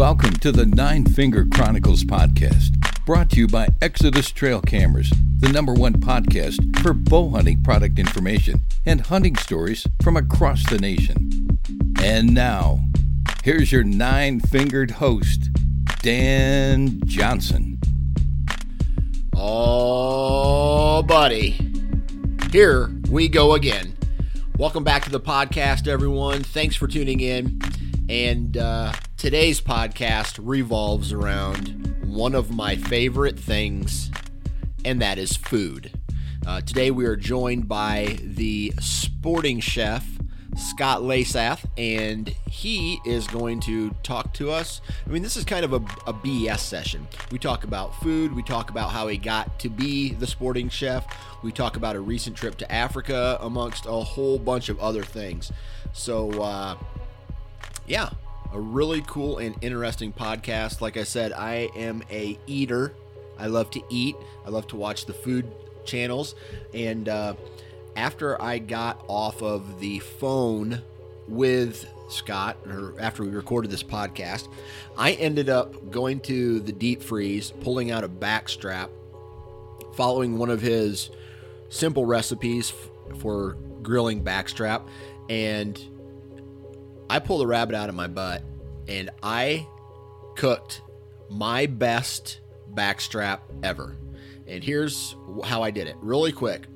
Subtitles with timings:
[0.00, 5.50] Welcome to the Nine Finger Chronicles podcast, brought to you by Exodus Trail Cameras, the
[5.50, 11.60] number one podcast for bow hunting product information and hunting stories from across the nation.
[12.02, 12.80] And now,
[13.44, 15.50] here's your nine fingered host,
[16.00, 17.78] Dan Johnson.
[19.36, 21.58] Oh, buddy.
[22.50, 23.94] Here we go again.
[24.56, 26.42] Welcome back to the podcast, everyone.
[26.42, 27.60] Thanks for tuning in.
[28.08, 34.10] And uh, today's podcast revolves around one of my favorite things,
[34.82, 35.92] and that is food.
[36.46, 40.08] Uh, today we are joined by the sporting chef,
[40.56, 44.80] Scott Leysath, and he is going to talk to us.
[45.06, 47.06] I mean, this is kind of a, a, BS session.
[47.30, 51.06] We talk about food, we talk about how he got to be the sporting chef,
[51.42, 55.52] we talk about a recent trip to Africa, amongst a whole bunch of other things.
[55.92, 56.76] So, uh,
[57.86, 58.08] yeah,
[58.52, 60.80] a really cool and interesting podcast.
[60.80, 62.94] Like I said, I am a eater.
[63.38, 64.16] I love to eat.
[64.44, 65.50] I love to watch the food
[65.84, 66.34] channels.
[66.74, 67.34] And uh,
[67.96, 70.82] after I got off of the phone
[71.28, 74.48] with Scott, or after we recorded this podcast,
[74.96, 78.88] I ended up going to the deep freeze, pulling out a backstrap,
[79.94, 81.10] following one of his
[81.68, 82.72] simple recipes
[83.18, 84.82] for grilling backstrap,
[85.28, 85.80] and
[87.10, 88.40] I pulled a rabbit out of my butt
[88.86, 89.66] and I
[90.36, 90.80] cooked
[91.28, 92.40] my best
[92.72, 93.96] backstrap ever.
[94.46, 96.68] And here's how I did it really quick.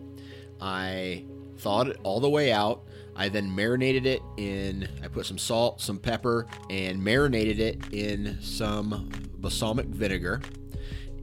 [0.60, 1.24] I
[1.58, 2.82] thawed it all the way out.
[3.14, 8.36] I then marinated it in, I put some salt, some pepper, and marinated it in
[8.42, 10.40] some balsamic vinegar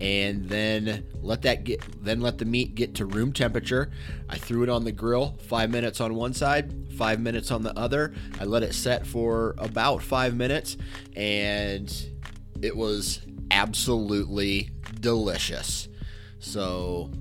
[0.02, 3.92] and then let that get then let the meat get to room temperature.
[4.28, 7.78] I threw it on the grill five minutes on one side five minutes on the
[7.78, 8.14] other.
[8.40, 10.76] I let it set for about five minutes
[11.16, 11.92] and
[12.62, 15.88] it was absolutely delicious.
[16.40, 17.12] So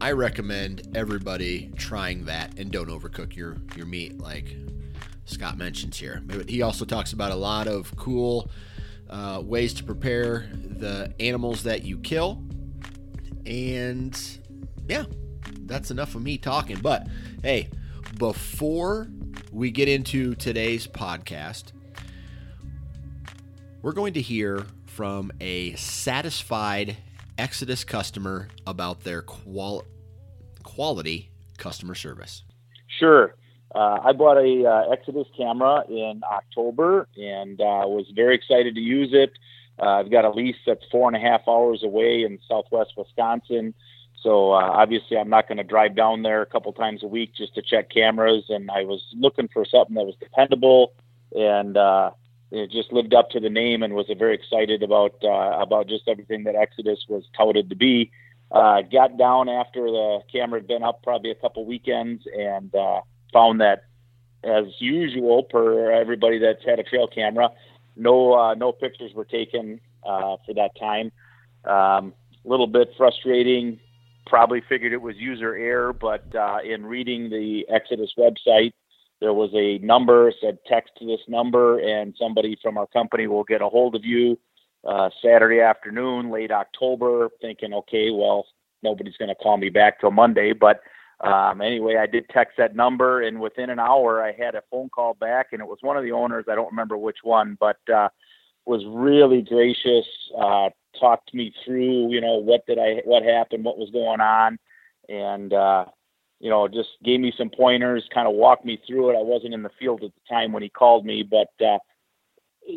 [0.00, 4.56] i recommend everybody trying that and don't overcook your your meat like
[5.24, 6.20] scott mentions here.
[6.48, 8.50] He also talks about a lot of cool
[9.14, 12.42] uh, ways to prepare the animals that you kill.
[13.46, 14.20] And
[14.88, 15.04] yeah,
[15.60, 16.80] that's enough of me talking.
[16.80, 17.06] But
[17.40, 17.68] hey,
[18.18, 19.08] before
[19.52, 21.70] we get into today's podcast,
[23.82, 26.96] we're going to hear from a satisfied
[27.38, 29.84] Exodus customer about their qual-
[30.64, 32.42] quality customer service.
[32.98, 33.36] Sure.
[33.74, 38.80] Uh, I bought a uh, Exodus camera in October and uh, was very excited to
[38.80, 39.32] use it.
[39.80, 43.74] Uh, I've got a lease that's four and a half hours away in Southwest Wisconsin,
[44.22, 47.32] so uh, obviously I'm not going to drive down there a couple times a week
[47.36, 48.44] just to check cameras.
[48.48, 50.92] And I was looking for something that was dependable
[51.34, 52.12] and uh,
[52.52, 56.44] it just lived up to the name, and was very excited about about just everything
[56.44, 58.12] that Exodus was touted to be.
[58.52, 62.72] got down after the camera had been up probably a couple weekends and
[63.34, 63.84] found that,
[64.44, 67.50] as usual, per everybody that's had a trail camera,
[67.96, 71.12] no uh, no pictures were taken uh, for that time.
[71.66, 72.14] A um,
[72.44, 73.78] little bit frustrating.
[74.26, 78.72] Probably figured it was user error, but uh, in reading the Exodus website,
[79.20, 83.44] there was a number said text to this number, and somebody from our company will
[83.44, 84.38] get a hold of you
[84.86, 87.28] uh, Saturday afternoon, late October.
[87.40, 88.46] Thinking, okay, well,
[88.82, 90.80] nobody's going to call me back till Monday, but
[91.20, 94.88] um, anyway, I did text that number, and within an hour, I had a phone
[94.88, 96.46] call back, and it was one of the owners.
[96.50, 98.08] I don't remember which one, but uh,
[98.66, 100.06] was really gracious.
[100.38, 104.58] Uh, talked me through, you know, what did I, what happened, what was going on,
[105.08, 105.84] and uh,
[106.40, 109.18] you know, just gave me some pointers, kind of walked me through it.
[109.18, 111.78] I wasn't in the field at the time when he called me, but uh,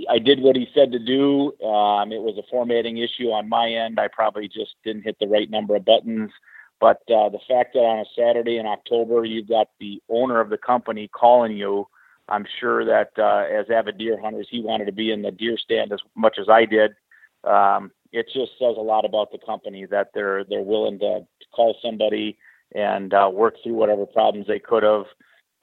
[0.09, 1.47] I did what he said to do.
[1.65, 3.99] Um, it was a formatting issue on my end.
[3.99, 6.31] I probably just didn't hit the right number of buttons.
[6.79, 10.49] But uh, the fact that on a Saturday in October you've got the owner of
[10.49, 11.87] the company calling you,
[12.29, 15.57] I'm sure that uh, as avid deer hunters, he wanted to be in the deer
[15.57, 16.91] stand as much as I did.
[17.43, 21.75] Um, it just says a lot about the company that they're they're willing to call
[21.81, 22.37] somebody
[22.75, 25.05] and uh, work through whatever problems they could have.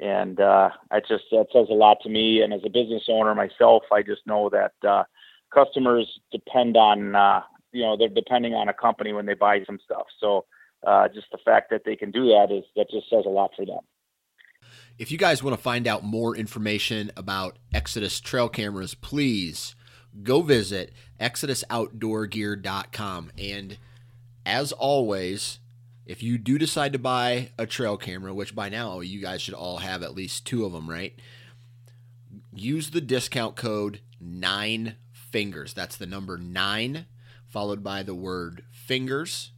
[0.00, 2.42] And uh, I just that says a lot to me.
[2.42, 5.04] And as a business owner myself, I just know that uh,
[5.52, 9.78] customers depend on uh, you know they're depending on a company when they buy some
[9.84, 10.06] stuff.
[10.18, 10.46] So
[10.86, 13.50] uh, just the fact that they can do that is that just says a lot
[13.56, 13.80] for them.
[14.98, 19.74] If you guys want to find out more information about Exodus trail cameras, please
[20.22, 23.32] go visit exodusoutdoorgear.com.
[23.36, 23.78] And
[24.46, 25.58] as always,
[26.06, 29.54] if you do decide to buy a trail camera, which by now you guys should
[29.54, 31.18] all have at least two of them, right?
[32.52, 35.74] Use the discount code nine fingers.
[35.74, 37.06] That's the number nine,
[37.46, 39.50] followed by the word fingers,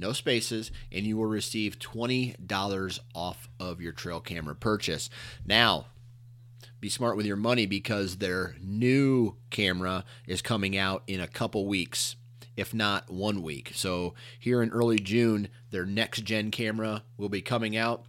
[0.00, 5.10] no spaces, and you will receive $20 off of your trail camera purchase.
[5.46, 5.86] Now,
[6.80, 11.66] be smart with your money because their new camera is coming out in a couple
[11.66, 12.16] weeks,
[12.56, 13.72] if not one week.
[13.74, 18.06] So, here in early June, their next gen camera will be coming out,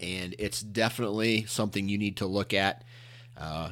[0.00, 2.82] and it's definitely something you need to look at.
[3.36, 3.70] Uh,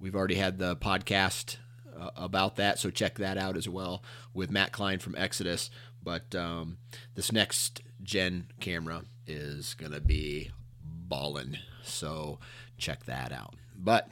[0.00, 1.56] we've already had the podcast
[1.98, 4.02] uh, about that, so check that out as well
[4.32, 5.70] with Matt Klein from Exodus.
[6.02, 6.78] But um,
[7.14, 10.50] this next gen camera is going to be
[10.82, 11.58] ballin'.
[11.82, 12.38] So
[12.76, 13.54] check that out.
[13.76, 14.08] But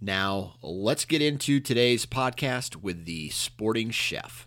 [0.00, 4.46] now let's get into today's podcast with the sporting chef.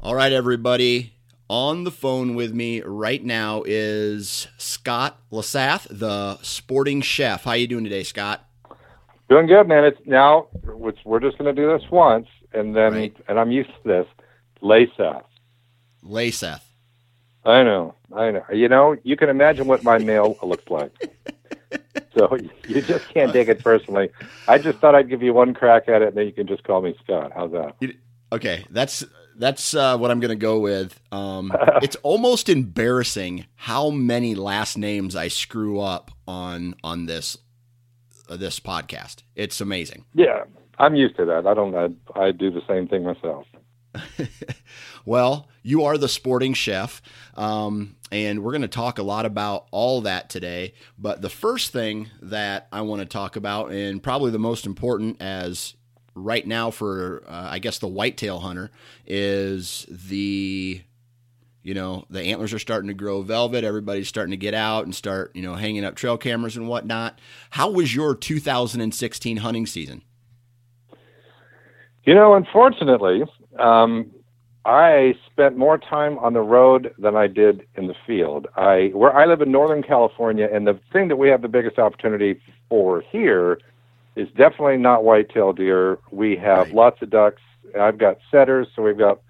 [0.00, 1.14] All right, everybody.
[1.50, 7.44] On the phone with me right now is Scott Leysath, the sporting chef.
[7.44, 8.44] How you doing today, Scott?
[9.30, 9.84] Doing good, man.
[9.84, 13.16] It's now which we're just going to do this once, and then right.
[13.28, 14.06] and I'm used to this.
[14.62, 15.24] Leysath.
[16.04, 16.62] Leysath.
[17.44, 18.44] I know, I know.
[18.52, 20.92] You know, you can imagine what my mail looks like.
[22.16, 24.10] so you just can't take it personally.
[24.46, 26.64] I just thought I'd give you one crack at it, and then you can just
[26.64, 27.32] call me Scott.
[27.34, 27.74] How's that?
[28.32, 29.04] Okay, that's
[29.36, 31.00] that's uh, what I'm going to go with.
[31.12, 31.52] Um,
[31.82, 37.36] it's almost embarrassing how many last names I screw up on on this
[38.28, 39.22] uh, this podcast.
[39.34, 40.04] It's amazing.
[40.14, 40.44] Yeah,
[40.78, 41.46] I'm used to that.
[41.46, 41.74] I don't.
[41.74, 43.46] I, I do the same thing myself.
[45.04, 47.02] well, you are the sporting chef,
[47.36, 50.74] um, and we're going to talk a lot about all that today.
[50.98, 55.20] But the first thing that I want to talk about, and probably the most important
[55.20, 55.74] as
[56.14, 58.70] right now for, uh, I guess, the whitetail hunter,
[59.06, 60.82] is the
[61.68, 64.94] you know the antlers are starting to grow velvet everybody's starting to get out and
[64.94, 70.02] start you know hanging up trail cameras and whatnot how was your 2016 hunting season
[72.04, 73.22] you know unfortunately
[73.58, 74.10] um,
[74.64, 78.48] I spent more time on the road than I did in the field.
[78.56, 81.78] I where I live in Northern California, and the thing that we have the biggest
[81.78, 83.58] opportunity for here
[84.14, 85.98] is definitely not whitetail deer.
[86.10, 86.74] We have right.
[86.74, 87.40] lots of ducks.
[87.78, 89.20] I've got setters, so we've got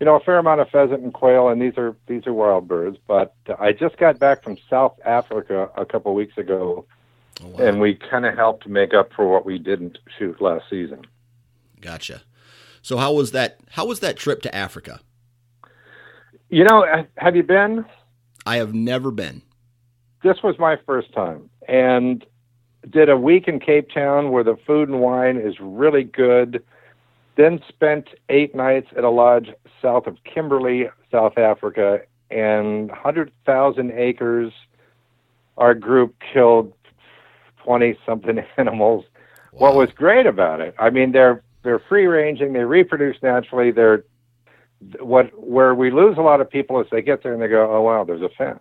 [0.00, 2.66] you know a fair amount of pheasant and quail, and these are these are wild
[2.66, 2.96] birds.
[3.06, 6.86] But I just got back from South Africa a couple of weeks ago,
[7.40, 7.64] oh, wow.
[7.64, 11.02] and we kind of helped make up for what we didn't shoot last season.
[11.80, 12.22] Gotcha.
[12.82, 13.58] So how was that?
[13.70, 15.00] How was that trip to Africa?
[16.50, 17.84] You know, uh, have you been?
[18.44, 19.42] I have never been.
[20.22, 22.26] This was my first time, and
[22.90, 26.62] did a week in Cape Town where the food and wine is really good.
[27.36, 34.52] Then spent eight nights at a lodge south of Kimberley, South Africa, and 100,000 acres.
[35.56, 36.72] Our group killed
[37.64, 39.04] 20 something animals.
[39.52, 39.68] Wow.
[39.68, 43.70] What was great about it, I mean, they're they're free ranging, they reproduce naturally.
[43.70, 44.04] They're
[45.00, 47.72] what where we lose a lot of people is they get there and they go,
[47.72, 48.60] oh wow, there's a fence.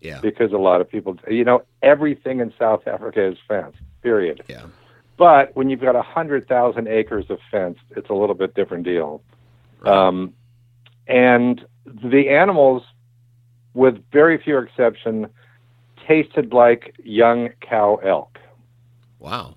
[0.00, 0.20] Yeah.
[0.20, 3.78] Because a lot of people, you know, everything in South Africa is fenced.
[4.02, 4.42] Period.
[4.48, 4.66] Yeah.
[5.16, 8.84] But when you've got a hundred thousand acres of fence, it's a little bit different
[8.84, 9.22] deal.
[9.80, 9.92] Right.
[9.92, 10.34] Um,
[11.08, 12.84] and the animals,
[13.74, 15.26] with very few exception,
[16.06, 18.38] tasted like young cow elk.
[19.18, 19.56] Wow.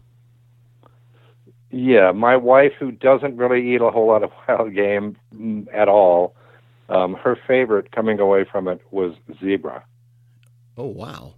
[1.72, 5.18] Yeah, my wife, who doesn't really eat a whole lot of wild game
[5.74, 6.36] at all,
[6.90, 9.84] um, her favorite coming away from it was zebra.
[10.78, 11.36] Oh wow!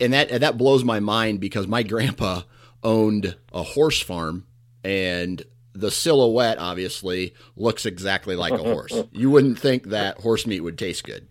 [0.00, 2.42] And that and that blows my mind because my grandpa
[2.82, 4.46] owned a horse farm,
[4.84, 8.94] and the silhouette obviously looks exactly like a horse.
[9.12, 11.28] you wouldn't think that horse meat would taste good.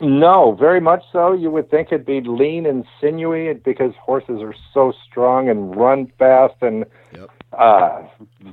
[0.00, 1.32] No, very much so.
[1.32, 6.12] You would think it'd be lean and sinewy because horses are so strong and run
[6.18, 6.54] fast.
[6.60, 7.30] And Yep.
[7.58, 8.06] Uh,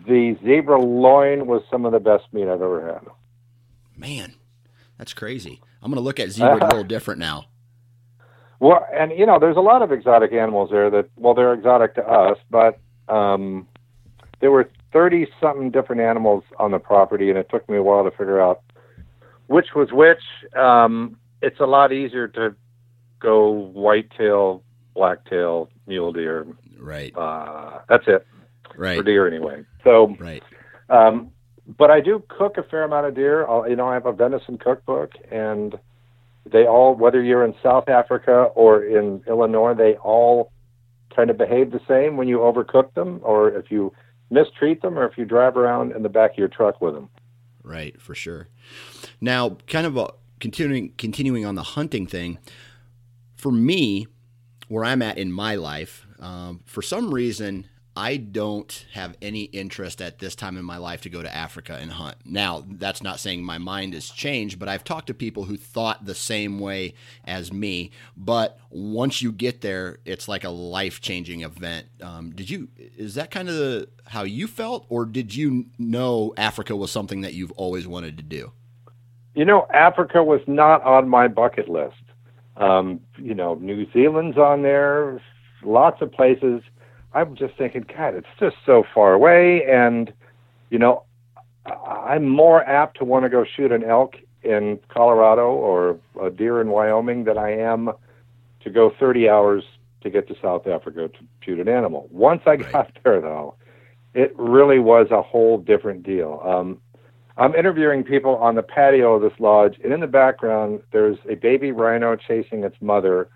[0.07, 3.07] the zebra loin was some of the best meat I've ever had.
[3.95, 4.33] Man,
[4.97, 5.61] that's crazy.
[5.81, 7.45] I'm going to look at zebra a little different now.
[8.59, 11.93] Well, and you know, there's a lot of exotic animals there that, well, they're exotic
[11.95, 13.67] to us, but um,
[14.39, 18.03] there were 30 something different animals on the property, and it took me a while
[18.03, 18.63] to figure out
[19.47, 20.23] which was which.
[20.57, 22.55] Um, it's a lot easier to
[23.19, 24.63] go whitetail,
[24.95, 26.47] blacktail, mule deer.
[26.79, 27.15] Right.
[27.15, 28.25] Uh, that's it
[28.77, 28.97] Right.
[28.97, 29.63] for deer anyway.
[29.83, 30.43] So, Right.
[30.89, 31.31] um,
[31.67, 33.47] but I do cook a fair amount of deer.
[33.47, 35.77] I'll, you know, I have a venison cookbook, and
[36.45, 40.51] they all, whether you're in South Africa or in Illinois, they all
[41.15, 43.91] kind of behave the same when you overcook them, or if you
[44.29, 47.09] mistreat them, or if you drive around in the back of your truck with them.
[47.63, 48.47] Right, for sure.
[49.19, 52.37] Now, kind of a, continuing continuing on the hunting thing.
[53.37, 54.07] For me,
[54.67, 57.67] where I'm at in my life, um, for some reason,
[57.97, 61.77] I don't have any interest at this time in my life to go to Africa
[61.79, 62.17] and hunt.
[62.25, 66.05] Now, that's not saying my mind has changed, but I've talked to people who thought
[66.05, 67.91] the same way as me.
[68.17, 71.87] But once you get there, it's like a life changing event.
[72.01, 72.67] Um, did you?
[72.77, 77.21] Is that kind of the, how you felt, or did you know Africa was something
[77.21, 78.51] that you've always wanted to do?
[79.35, 81.95] You know, Africa was not on my bucket list.
[82.57, 85.21] Um, you know, New Zealand's on there,
[85.63, 86.61] lots of places.
[87.15, 89.63] I'm just thinking, God, it's just so far away.
[89.63, 90.13] And,
[90.69, 91.03] you know,
[91.65, 96.29] I- I'm more apt to want to go shoot an elk in Colorado or a
[96.29, 97.91] deer in Wyoming than I am
[98.59, 99.63] to go 30 hours
[100.01, 102.07] to get to South Africa to shoot an animal.
[102.11, 103.55] Once I got there, though,
[104.13, 106.41] it really was a whole different deal.
[106.43, 106.81] Um,
[107.37, 111.35] I'm interviewing people on the patio of this lodge, and in the background, there's a
[111.35, 113.29] baby rhino chasing its mother.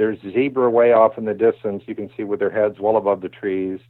[0.00, 1.82] There's zebra way off in the distance.
[1.86, 3.80] You can see with their heads well above the trees.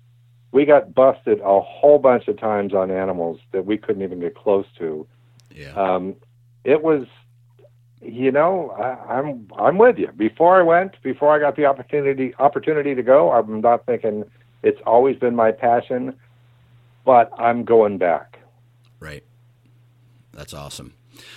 [0.50, 4.34] We got busted a whole bunch of times on animals that we couldn't even get
[4.34, 5.06] close to.
[5.54, 5.70] Yeah.
[5.74, 6.16] Um,
[6.64, 7.06] it was,
[8.02, 10.08] you know, I, I'm I'm with you.
[10.08, 14.24] Before I went, before I got the opportunity opportunity to go, I'm not thinking
[14.64, 16.18] it's always been my passion,
[17.04, 18.40] but I'm going back.
[18.98, 19.22] Right.
[20.32, 20.94] That's awesome.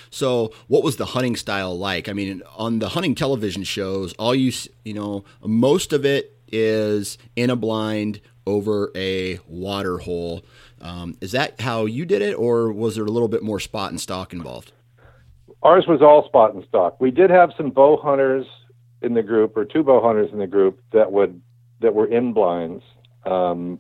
[0.10, 2.08] So, what was the hunting style like?
[2.08, 4.52] I mean, on the hunting television shows, all you
[4.84, 10.44] you know, most of it is in a blind over a water hole.
[10.82, 13.90] Um, is that how you did it, or was there a little bit more spot
[13.92, 14.72] and stock involved?
[15.64, 17.00] Ours was all spot and stock.
[17.00, 18.46] We did have some bow hunters
[19.02, 21.42] in the group, or two bow hunters in the group that would
[21.80, 22.84] that were in blinds
[23.26, 23.80] um,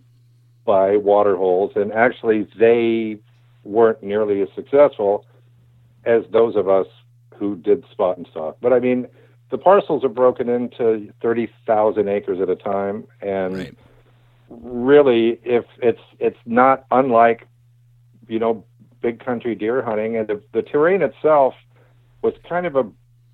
[0.65, 3.19] by water holes, and actually they
[3.63, 5.25] weren't nearly as successful
[6.05, 6.87] as those of us
[7.35, 8.57] who did spot and stock.
[8.61, 9.07] But I mean,
[9.49, 13.77] the parcels are broken into thirty thousand acres at a time, and Right.
[14.49, 17.47] really, if it's it's not unlike,
[18.27, 18.63] you know,
[19.01, 21.53] big country deer hunting, and the, the terrain itself
[22.21, 22.89] was kind of a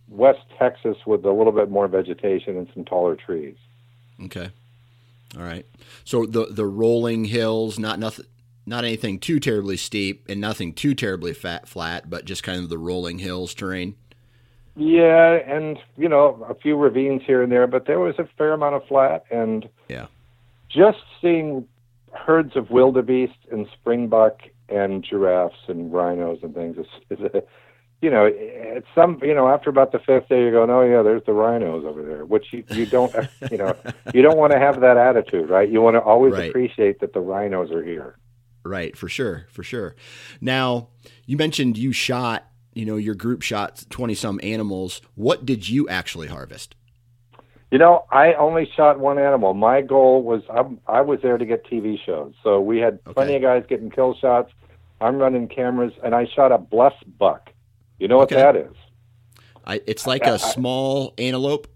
[0.07, 3.55] West Texas with a little bit more vegetation and some taller trees.
[4.25, 4.49] Okay.
[5.37, 5.65] All right.
[6.03, 8.25] So the the rolling hills, not nothing,
[8.69, 12.69] not anything too terribly steep, and nothing too terribly fat flat, but just kind of
[12.69, 13.95] the rolling hills terrain.
[14.75, 18.53] Yeah, and you know, a few ravines here and there, but there was a fair
[18.53, 20.05] amount of flat, and Yeah.
[20.69, 21.67] just seeing
[22.13, 27.43] herds of wildebeest and springbuck and giraffes and rhinos and things is, is a,
[28.01, 31.01] you know, it's some, you know, after about the fifth day, you're going, oh yeah,
[31.01, 33.13] there's the rhinos over there, which you, you don't,
[33.51, 33.75] you know,
[34.13, 35.69] you don't want to have that attitude, right?
[35.69, 36.49] You want to always Right.
[36.49, 38.15] appreciate that the rhinos are here.
[38.63, 39.95] Right, for sure, for sure.
[40.41, 40.89] Now,
[41.25, 45.01] you mentioned you shot, you know, your group shot 20 some animals.
[45.15, 46.75] What did you actually harvest?
[47.71, 49.53] You know, I only shot one animal.
[49.53, 53.35] My goal was I'm, I was there to get TV shows, so we had plenty
[53.35, 53.35] Okay.
[53.37, 54.51] of guys getting kill shots.
[54.99, 57.41] I'm running cameras, and I shot a blesbuck.
[57.99, 58.41] You know what Okay.
[58.41, 58.75] that is?
[59.65, 61.67] I, it's like a small antelope.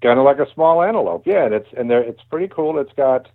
[0.00, 1.26] kind of like a small antelope.
[1.26, 2.78] Yeah, and it's and there it's pretty cool.
[2.78, 3.28] It's got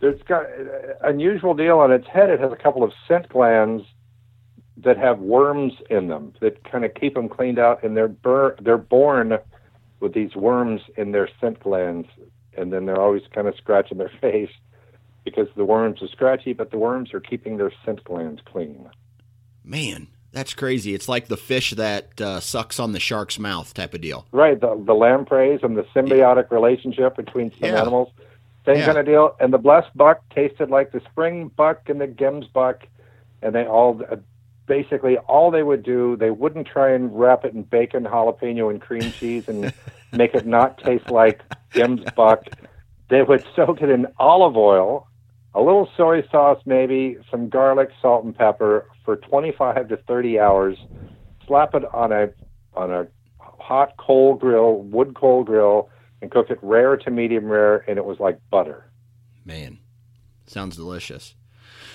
[0.00, 2.30] it's got uh, unusual deal on its head.
[2.30, 3.84] It has a couple of scent glands
[4.78, 8.56] that have worms in them that kind of keep them cleaned out, and they're bur-
[8.60, 9.38] they're born
[10.00, 12.08] with these worms in their scent glands,
[12.56, 14.50] and then they're always kind of scratching their face
[15.24, 18.88] because the worms are scratchy, but the worms are keeping their scent glands clean.
[19.64, 20.94] Man, that's crazy.
[20.94, 24.26] It's like the fish that uh, sucks on the shark's mouth type of deal.
[24.30, 27.80] Right, the the lampreys and the symbiotic relationship between some Yeah.
[27.80, 28.10] animals,
[28.66, 28.86] same Yeah.
[28.86, 29.36] kind of deal.
[29.40, 32.82] And the blesbuck tasted like the spring buck and the gemsbuck,
[33.42, 34.16] and they all uh,
[34.66, 36.16] basically all they would do.
[36.16, 39.72] They wouldn't try and wrap it in bacon, jalapeno, and cream cheese and
[40.12, 41.40] make it not taste like
[41.72, 42.44] Jim's Buck.
[43.08, 45.06] They would soak it in olive oil,
[45.54, 50.76] a little soy sauce, maybe some garlic, salt, and pepper for 25 to 30 hours.
[51.46, 52.30] Slap it on a
[52.74, 53.06] on a
[53.38, 55.88] hot coal grill, wood coal grill,
[56.26, 58.90] and cook it rare to medium rare, and it was like butter.
[59.44, 59.78] Man,
[60.48, 61.36] sounds delicious.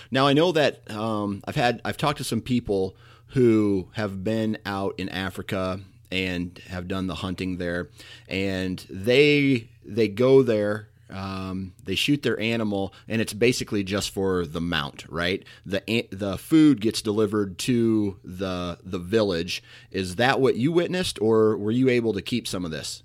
[0.09, 2.95] Now I know that um, I've had I've talked to some people
[3.27, 7.89] who have been out in Africa and have done the hunting there,
[8.29, 10.87] and they they go there.
[11.09, 15.43] Um, they shoot their animal, and it's basically just for the mount, right?
[15.65, 19.61] the The food gets delivered to the the village.
[19.91, 23.03] Is that what you witnessed, or were you able to keep some of this?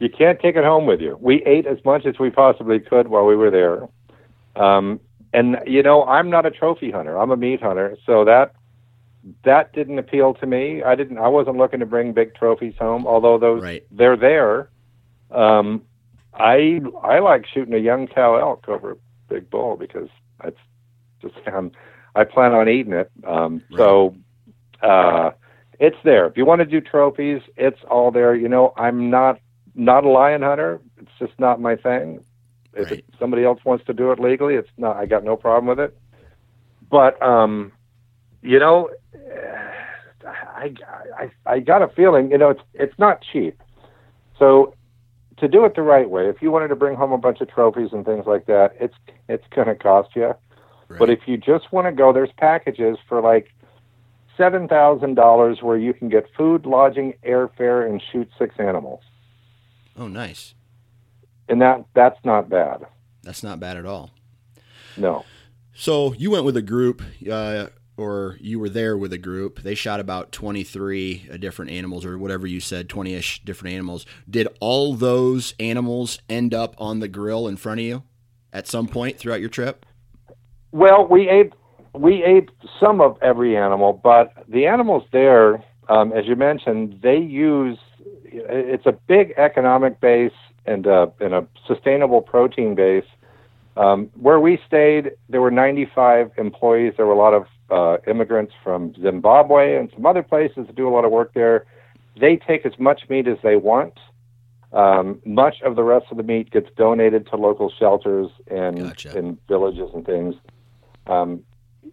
[0.00, 1.18] You can't take it home with you.
[1.20, 3.88] We ate as much as we possibly could while we were there.
[4.62, 5.00] Um,
[5.32, 7.18] and you know, I'm not a trophy hunter.
[7.18, 8.54] I'm a meat hunter, so that
[9.44, 10.82] that didn't appeal to me.
[10.82, 11.18] I didn't.
[11.18, 13.84] I wasn't looking to bring big trophies home, although those right.
[13.90, 14.70] they're there.
[15.30, 15.82] Um,
[16.34, 18.96] I I like shooting a young cow elk over a
[19.28, 20.08] big bull because
[20.42, 20.56] that's
[21.20, 21.72] just I'm,
[22.14, 23.10] I plan on eating it.
[23.26, 23.78] Um, right.
[23.78, 24.16] So
[24.82, 25.30] uh,
[25.78, 26.26] it's there.
[26.26, 28.34] If you want to do trophies, it's all there.
[28.34, 29.40] You know, I'm not
[29.78, 30.80] not a lion hunter.
[30.98, 32.20] It's just not my thing.
[32.74, 32.98] If right.
[32.98, 34.96] it, somebody else wants to do it legally, it's not.
[34.96, 35.96] I got no problem with it.
[36.90, 37.72] But um,
[38.42, 38.90] you know,
[40.26, 40.74] I,
[41.18, 42.30] I I got a feeling.
[42.30, 43.62] You know, it's it's not cheap.
[44.38, 44.74] So
[45.38, 47.48] to do it the right way, if you wanted to bring home a bunch of
[47.48, 48.94] trophies and things like that, it's
[49.28, 50.34] it's going to cost you.
[50.88, 50.98] Right.
[50.98, 53.48] But if you just want to go, there's packages for like
[54.36, 59.02] seven thousand dollars where you can get food, lodging, airfare, and shoot six animals.
[59.98, 60.54] Oh, nice
[61.48, 62.86] and that that's not bad.
[63.22, 64.10] That's not bad at all.
[64.96, 65.24] No.
[65.74, 69.62] So you went with a group, uh, or you were there with a group.
[69.62, 73.74] They shot about twenty three uh, different animals, or whatever you said, twenty ish different
[73.74, 74.06] animals.
[74.28, 78.02] Did all those animals end up on the grill in front of you
[78.52, 79.86] at some point throughout your trip?
[80.72, 81.52] Well, we ate
[81.94, 87.16] we ate some of every animal, but the animals there, um, as you mentioned, they
[87.16, 87.78] use
[88.32, 90.32] it's a big economic base
[90.66, 93.04] and uh, and a sustainable protein base.
[93.76, 96.94] Um, where we stayed, there were 95 employees.
[96.96, 100.88] There were a lot of uh, immigrants from Zimbabwe and some other places that do
[100.88, 101.64] a lot of work there.
[102.20, 103.94] They take as much meat as they want.
[104.72, 109.16] Um, much of the rest of the meat gets donated to local shelters and gotcha.
[109.16, 110.34] and villages and things.
[111.06, 111.44] Um,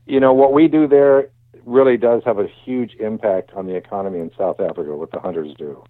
[0.08, 1.30] you know what we do there
[1.66, 4.96] really does have a huge impact on the economy in South Africa.
[4.96, 5.84] What the hunters do.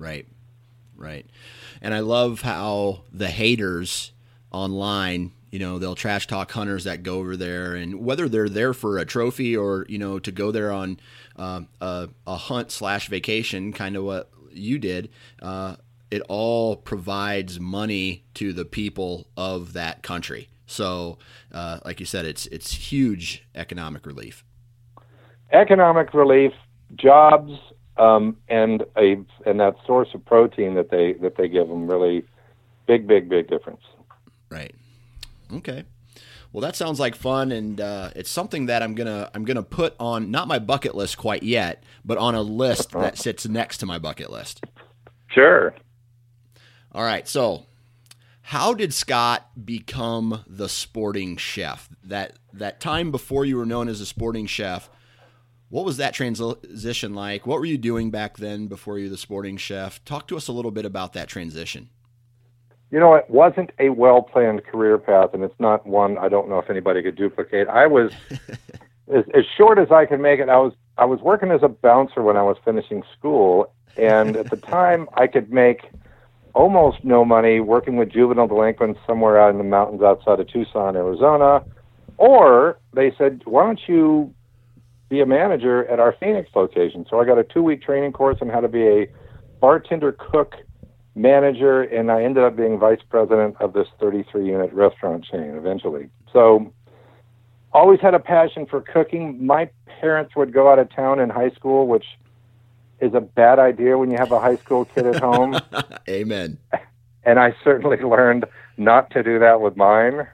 [0.00, 0.26] Right,
[0.96, 1.26] right.
[1.82, 4.12] And I love how the haters
[4.50, 8.72] online, you know, they'll trash talk hunters that go over there, and whether they're there
[8.72, 10.98] for a trophy or you know to go there on
[11.36, 15.10] uh, a, a, hunt slash vacation, kind of what you did.
[15.42, 15.76] Uh,
[16.10, 20.48] it all provides money to the people of that country.
[20.66, 21.18] So,
[21.52, 24.44] uh, like you said, it's it's huge economic relief.
[25.52, 26.52] Economic relief,
[26.96, 27.52] jobs,
[28.00, 32.24] um, and a and that source of protein that they that they give them really
[32.86, 33.82] big big big difference.
[34.50, 34.74] Right.
[35.52, 35.84] Okay.
[36.52, 39.94] Well, that sounds like fun, and uh, it's something that I'm gonna I'm gonna put
[40.00, 43.86] on not my bucket list quite yet, but on a list that sits next to
[43.86, 44.64] my bucket list.
[45.28, 45.74] Sure.
[46.92, 47.28] All right.
[47.28, 47.66] So,
[48.42, 51.88] how did Scott become the sporting chef?
[52.02, 54.90] That that time before you were known as a sporting chef,
[55.70, 57.46] what was that transition like?
[57.46, 60.04] What were you doing back then before you were the sporting chef?
[60.04, 61.88] Talk to us a little bit about that transition.
[62.90, 66.48] You know, it wasn't a well planned career path, and it's not one I don't
[66.48, 67.68] know if anybody could duplicate.
[67.68, 68.12] I was
[69.08, 70.48] as, as short as I could make it.
[70.48, 74.50] I was I was working as a bouncer when I was finishing school, and at
[74.50, 75.82] the time I could make
[76.52, 80.96] almost no money working with juvenile delinquents somewhere out in the mountains outside of Tucson,
[80.96, 81.64] Arizona.
[82.16, 84.34] Or they said, why don't you
[85.10, 87.04] be a manager at our Phoenix location.
[87.10, 89.08] So I got a two week training course on how to be a
[89.60, 90.54] bartender, cook,
[91.14, 96.08] manager, and I ended up being vice president of this 33 unit restaurant chain eventually.
[96.32, 96.72] So
[97.72, 99.44] always had a passion for cooking.
[99.44, 99.68] My
[100.00, 102.06] parents would go out of town in high school, which
[103.00, 105.58] is a bad idea when you have a high school kid at home.
[106.08, 106.56] Amen.
[107.24, 108.44] And I certainly learned
[108.76, 110.26] not to do that with mine.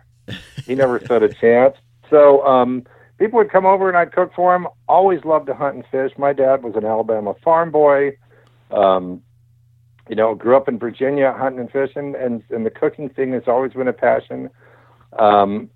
[0.67, 1.77] He never stood a chance.
[2.11, 2.85] So, um,
[3.19, 4.67] people would come over and I'd cook for them.
[4.89, 6.17] Always loved to hunt and fish.
[6.19, 8.17] My dad was an Alabama farm boy.
[8.71, 9.23] Um,
[10.09, 13.43] you know, grew up in Virginia hunting and fishing, and and the cooking thing has
[13.47, 14.51] always been a passion.
[15.19, 15.71] Um,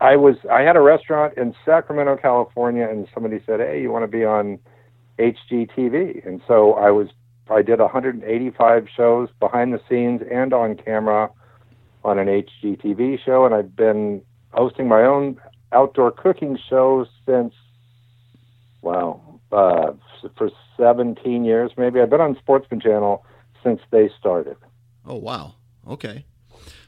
[0.00, 4.02] I was I had a restaurant in Sacramento, California, and somebody said, "Hey, you want
[4.02, 4.58] to be on
[5.18, 7.08] HGTV?" And so I was
[7.50, 11.30] I did 185 shows behind the scenes and on camera
[12.04, 15.38] on an HGTV show, and I've been hosting my own
[15.72, 17.54] outdoor cooking show since
[18.82, 19.92] wow uh,
[20.36, 22.00] for 17 years maybe.
[22.00, 23.24] I've been on Sportsman Channel
[23.62, 24.56] since they started.
[25.06, 25.54] Oh wow!
[25.86, 26.24] Okay.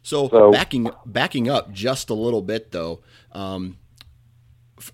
[0.02, 3.00] So, so, backing backing up just a little bit though,
[3.32, 3.78] um,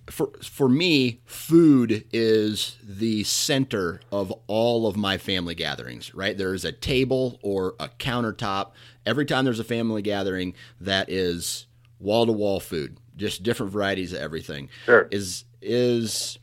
[0.09, 6.15] for for me, food is the center of all of my family gatherings.
[6.15, 8.71] Right, there's a table or a countertop
[9.05, 11.67] every time there's a family gathering that is
[11.99, 14.69] wall to wall food, just different varieties of everything.
[14.85, 15.09] Sure.
[15.11, 16.39] Is is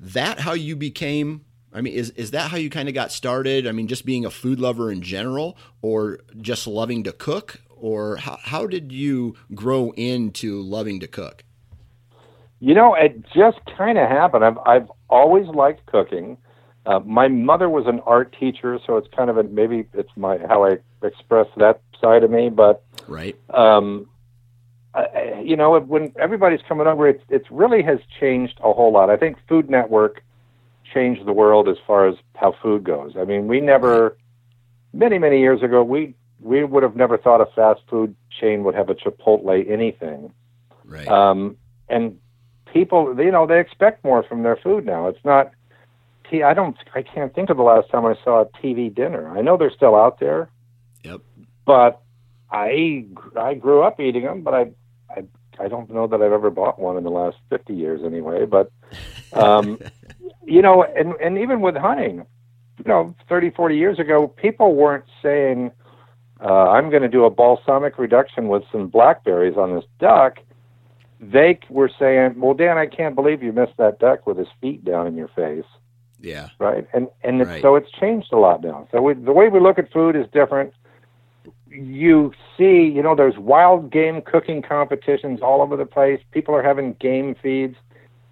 [0.00, 3.66] that how you became I mean, is is that how you kind of got started?
[3.66, 8.16] I mean, just being a food lover in general, or just loving to cook, or
[8.16, 11.44] how, how did you grow into loving to cook?
[12.60, 14.44] You know, it just kind of happened.
[14.44, 16.36] I've I've always liked cooking.
[16.84, 20.38] Uh, my mother was an art teacher, so it's kind of a maybe it's my
[20.48, 22.50] how I express that side of me.
[22.50, 24.08] But right, um,
[24.94, 29.10] I, you know, when everybody's coming over, it it really has changed a whole lot.
[29.10, 30.22] I think Food Network
[30.92, 33.14] changed the world as far as how food goes.
[33.16, 34.16] I mean, we never
[34.92, 38.74] many many years ago we we would have never thought a fast food chain would
[38.74, 40.32] have a Chipotle anything.
[40.84, 41.08] Right.
[41.08, 41.56] Um,
[41.88, 42.18] and
[42.72, 45.08] people, you know, they expect more from their food now.
[45.08, 45.52] It's not.
[46.32, 46.76] I don't.
[46.94, 49.36] I can't think of the last time I saw a TV dinner.
[49.36, 50.48] I know they're still out there.
[51.04, 51.20] Yep.
[51.66, 52.00] But
[52.50, 53.04] I
[53.38, 54.70] I grew up eating them, but I
[55.16, 58.46] I I don't know that I've ever bought one in the last fifty years anyway.
[58.46, 58.70] But
[59.32, 59.78] um,
[60.44, 62.26] you know, and and even with hunting,
[62.78, 65.70] you know, 30, 40 years ago, people weren't saying
[66.44, 70.38] uh, I'm going to do a balsamic reduction with some blackberries on this duck,
[71.20, 74.84] they were saying, "Well, Dan, I can't believe you missed that duck with his feet
[74.84, 75.64] down in your face."
[76.20, 76.48] Yeah.
[76.58, 76.86] Right.
[76.92, 77.56] And and right.
[77.56, 78.88] It's, so it's changed a lot now.
[78.90, 80.74] So we, the way we look at food is different.
[81.72, 86.20] You see, you know, there's wild game cooking competitions all over the place.
[86.30, 87.76] People are having game feeds.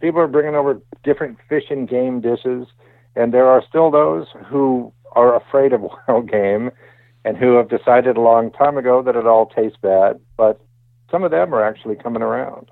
[0.00, 2.66] People are bringing over different fish and game dishes,
[3.16, 6.70] and there are still those who are afraid of wild game
[7.24, 10.60] and who have decided a long time ago that it all tastes bad, but
[11.10, 12.70] some of them are actually coming around.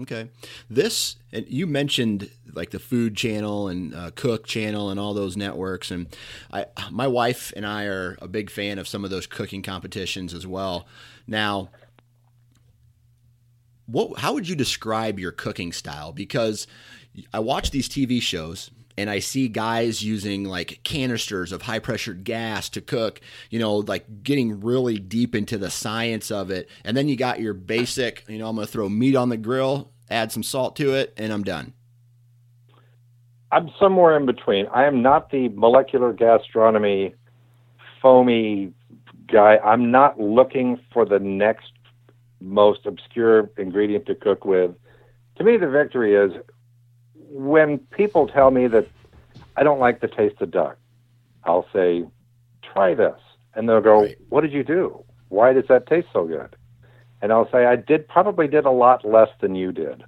[0.00, 0.28] Okay,
[0.70, 5.36] this and you mentioned like the Food Channel and uh, Cook Channel and all those
[5.36, 6.06] networks, and
[6.52, 10.32] I, my wife and I are a big fan of some of those cooking competitions
[10.34, 10.86] as well.
[11.26, 11.70] Now,
[13.86, 16.12] what how would you describe your cooking style?
[16.12, 16.68] Because
[17.32, 22.14] I watch these TV shows and I see guys using like canisters of high pressure
[22.14, 26.68] gas to cook, you know, like getting really deep into the science of it.
[26.84, 29.36] And then you got your basic, you know, I'm going to throw meat on the
[29.36, 31.74] grill, add some salt to it, and I'm done.
[33.52, 34.66] I'm somewhere in between.
[34.74, 37.14] I am not the molecular gastronomy
[38.02, 38.72] foamy
[39.32, 39.58] guy.
[39.58, 41.70] I'm not looking for the next
[42.40, 44.72] most obscure ingredient to cook with.
[45.36, 46.32] To me, the victory is
[47.30, 48.88] when people tell me that
[49.56, 50.76] I don't like the taste of duck,
[51.44, 52.04] I'll say,
[52.62, 53.18] try this.
[53.54, 54.16] And they'll go, right.
[54.28, 55.04] what did you do?
[55.28, 56.56] Why does that taste so good?
[57.20, 60.04] And I'll say, I did probably did a lot less than you did.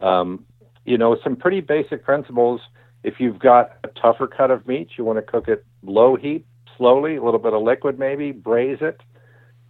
[0.00, 0.44] Um,
[0.84, 2.60] you know, some pretty basic principles.
[3.02, 6.46] If you've got a tougher cut of meat, you want to cook it low heat,
[6.76, 9.00] slowly, a little bit of liquid maybe, braise it.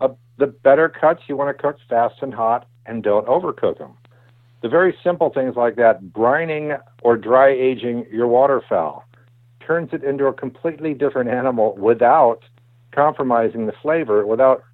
[0.00, 3.94] Uh, the better cuts, you want to cook fast and hot and don't overcook them
[4.62, 9.04] the very simple things like that, brining or dry aging your waterfowl
[9.60, 12.42] turns it into a completely different animal without
[12.92, 14.64] compromising the flavor, without,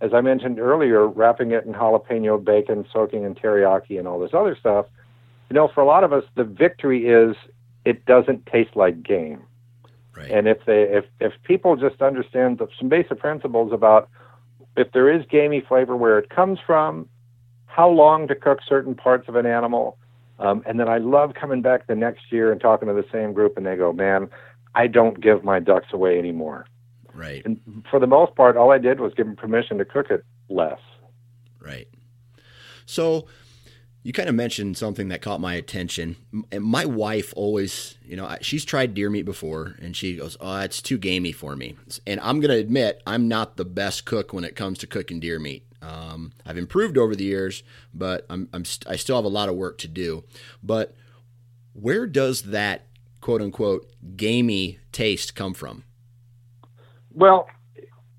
[0.00, 4.32] as I mentioned earlier, wrapping it in jalapeno bacon, soaking in teriyaki, and all this
[4.32, 4.86] other stuff.
[5.50, 7.36] You know, for a lot of us, the victory is
[7.84, 9.42] it doesn't taste like game.
[10.16, 10.30] Right.
[10.30, 14.08] And if they if if people just understand the, some basic principles about
[14.76, 17.08] if there is gamey flavor where it comes from,
[17.74, 19.98] how long to cook certain parts of an animal.
[20.38, 23.32] Um, and then I love coming back the next year and talking to the same
[23.32, 24.28] group, and they go, "Man,
[24.74, 26.66] I don't give my ducks away anymore."
[27.12, 27.44] Right.
[27.44, 30.24] And for the most part, all I did was give them permission to cook it
[30.48, 30.78] less.
[31.60, 31.88] Right.
[32.86, 33.26] So
[34.04, 36.16] you kind of mentioned something that caught my attention.
[36.52, 40.60] And my wife always, you know, she's tried deer meat before and she goes, Oh,
[40.60, 41.76] it's too gamey for me.
[42.06, 45.20] And I'm going to admit, I'm not the best cook when it comes to cooking
[45.20, 45.66] deer meat.
[46.14, 49.48] Um, I've improved over the years, but I'm, I'm st- I still have a lot
[49.48, 50.24] of work to do.
[50.62, 50.94] But
[51.72, 52.86] where does that
[53.20, 55.84] quote unquote gamey taste come from?
[57.12, 57.48] Well,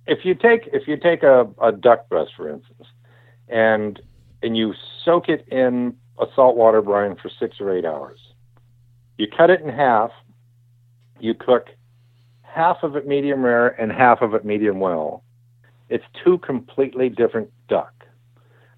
[0.08, 2.88] if you take if you take a, a duck breast, for instance,
[3.48, 4.00] and
[4.44, 8.20] and you soak it in a saltwater brine for six or eight hours.
[9.18, 10.12] You cut it in half.
[11.20, 11.68] You cook
[12.42, 15.24] half of it medium rare and half of it medium well.
[15.90, 17.94] It's two completely different duck.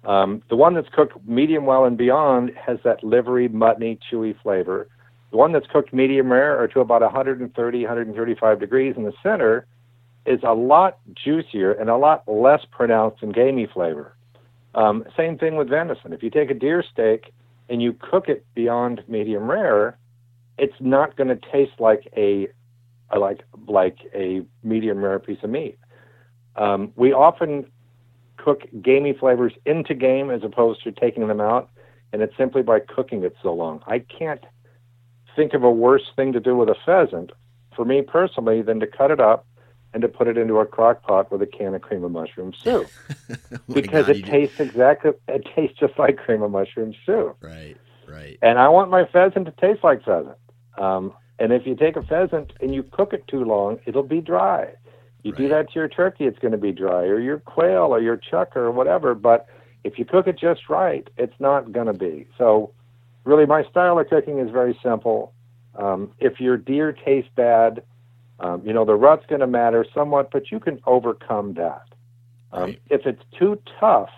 [0.04, 4.88] Um, the one that's cooked medium well and beyond has that livery, muttony, chewy flavor.
[5.30, 9.66] The one that's cooked medium rare or to about 130, 135 degrees in the center
[10.24, 14.14] is a lot juicier and a lot less pronounced and gamey flavor.
[14.74, 16.12] Um, same thing with venison.
[16.12, 17.32] If you take a deer steak
[17.68, 19.98] and you cook it beyond medium rare,
[20.58, 22.48] it's not going to taste like a,
[23.16, 25.78] like like a medium rare piece of meat.
[26.56, 27.70] Um, we often
[28.38, 31.70] cook gamey flavors into game as opposed to taking them out,
[32.12, 33.82] and it's simply by cooking it so long.
[33.86, 34.44] I can't
[35.36, 37.32] think of a worse thing to do with a pheasant,
[37.76, 39.46] for me personally, than to cut it up
[39.92, 42.52] and to put it into a crock pot with a can of cream of mushroom
[42.62, 42.90] soup
[43.72, 47.36] because God, it tastes exactly it tastes just like cream of mushroom soup.
[47.40, 48.38] Right, right.
[48.42, 50.36] And I want my pheasant to taste like pheasant.
[50.76, 54.20] Um, and if you take a pheasant and you cook it too long, it'll be
[54.20, 54.74] dry.
[55.22, 58.00] You do that to your turkey, it's going to be dry, or your quail, or
[58.00, 59.14] your chuck, or whatever.
[59.14, 59.46] But
[59.84, 62.26] if you cook it just right, it's not going to be.
[62.38, 62.72] So,
[63.24, 65.32] really, my style of cooking is very simple.
[65.74, 67.82] Um, if your deer tastes bad,
[68.40, 71.82] um, you know the rut's going to matter somewhat, but you can overcome that.
[72.52, 72.80] Um, Right.
[72.88, 74.10] If it's too tough,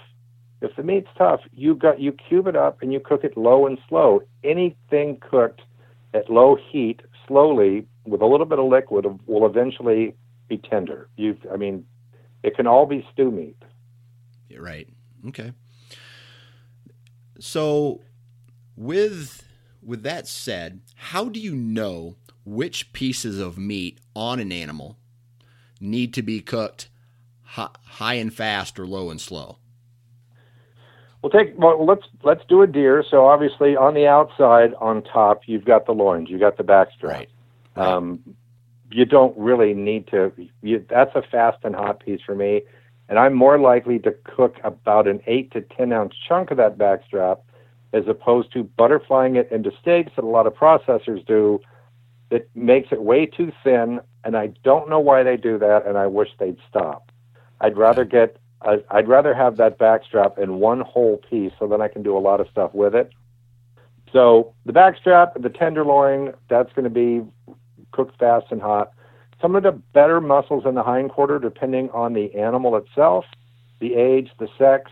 [0.61, 3.67] if the meat's tough, you got you cube it up and you cook it low
[3.67, 4.23] and slow.
[4.45, 5.63] Anything cooked
[6.13, 10.15] at low heat slowly with a little bit of liquid will eventually
[10.51, 11.09] be tender.
[11.17, 11.87] You, I mean,
[12.43, 13.57] it can all be stew meat.
[14.55, 14.89] Right.
[15.29, 15.53] Okay.
[17.39, 18.03] So
[18.77, 19.43] with
[19.83, 24.99] with that said, how do you know which pieces of meat on an animal
[25.81, 26.89] need to be cooked
[27.43, 29.57] hi- high and fast or low and slow?
[31.23, 33.05] We'll take well, let's let's do a deer.
[33.09, 37.03] So obviously on the outside, on top, you've got the loins, you've got the backstrap.
[37.03, 37.29] Right.
[37.77, 38.21] Um,
[38.91, 40.33] you don't really need to.
[40.63, 42.63] You, that's a fast and hot piece for me,
[43.09, 46.79] and I'm more likely to cook about an eight to ten ounce chunk of that
[46.79, 47.39] backstrap,
[47.93, 51.61] as opposed to butterflying it into steaks that a lot of processors do.
[52.31, 55.99] That makes it way too thin, and I don't know why they do that, and
[55.99, 57.11] I wish they'd stop.
[57.61, 58.37] I'd rather get.
[58.63, 62.17] I- I'd rather have that backstrap in one whole piece, so then I can do
[62.17, 63.11] a lot of stuff with it.
[64.13, 67.23] So the backstrap, the tenderloin, that's going to be
[67.93, 68.93] cooked fast and hot.
[69.41, 73.25] Some of the better muscles in the hindquarter, depending on the animal itself,
[73.81, 74.91] the age, the sex.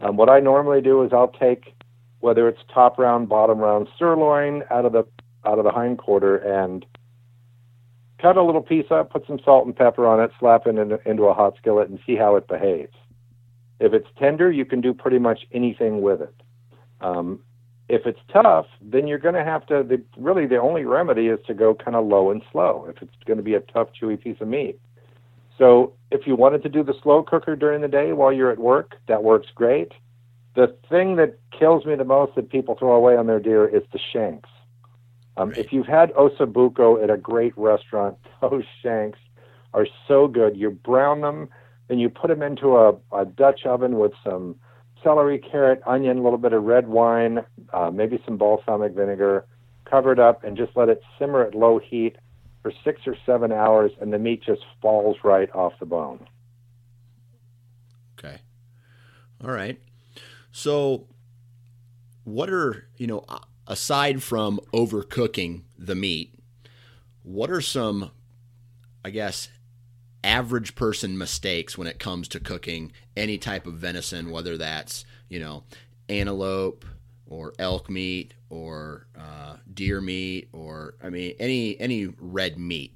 [0.00, 1.74] Um, what I normally do is I'll take
[2.20, 5.04] whether it's top round, bottom round sirloin out of the
[5.44, 6.86] out of the hindquarter and
[8.20, 11.00] cut a little piece up, put some salt and pepper on it, slap it into,
[11.08, 12.94] into a hot skillet, and see how it behaves.
[13.80, 16.34] If it's tender, you can do pretty much anything with it.
[17.00, 17.40] Um,
[17.92, 19.82] if it's tough, then you're going to have to.
[19.82, 22.86] The, really, the only remedy is to go kind of low and slow.
[22.88, 24.80] If it's going to be a tough, chewy piece of meat.
[25.58, 28.58] So, if you wanted to do the slow cooker during the day while you're at
[28.58, 29.92] work, that works great.
[30.56, 33.82] The thing that kills me the most that people throw away on their deer is
[33.92, 34.48] the shanks.
[35.36, 35.58] Um, Right.
[35.58, 39.18] If you've had ossobuco at a great restaurant, those shanks
[39.74, 40.56] are so good.
[40.56, 41.50] You brown them,
[41.88, 44.56] then you put them into a, a Dutch oven with some
[45.02, 49.46] celery, carrot, onion, a little bit of red wine, uh, maybe some balsamic vinegar,
[49.84, 52.16] cover it up, and just let it simmer at low heat
[52.62, 56.26] for six or seven hours, and the meat just falls right off the bone.
[58.18, 58.38] Okay.
[59.42, 59.80] All right.
[60.52, 61.06] So,
[62.24, 63.24] what are, you know,
[63.66, 66.34] aside from overcooking the meat,
[67.22, 68.10] what are some,
[69.04, 69.48] I guess,
[70.24, 75.40] average person mistakes when it comes to cooking any type of venison, whether that's, you
[75.40, 75.64] know,
[76.08, 76.84] antelope
[77.26, 82.94] or elk meat or uh, deer meat or, I mean, any any red meat?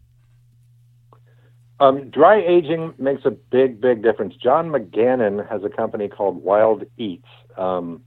[1.79, 4.35] Um, dry aging makes a big, big difference.
[4.37, 8.03] John McGannon has a company called Wild Eats, um,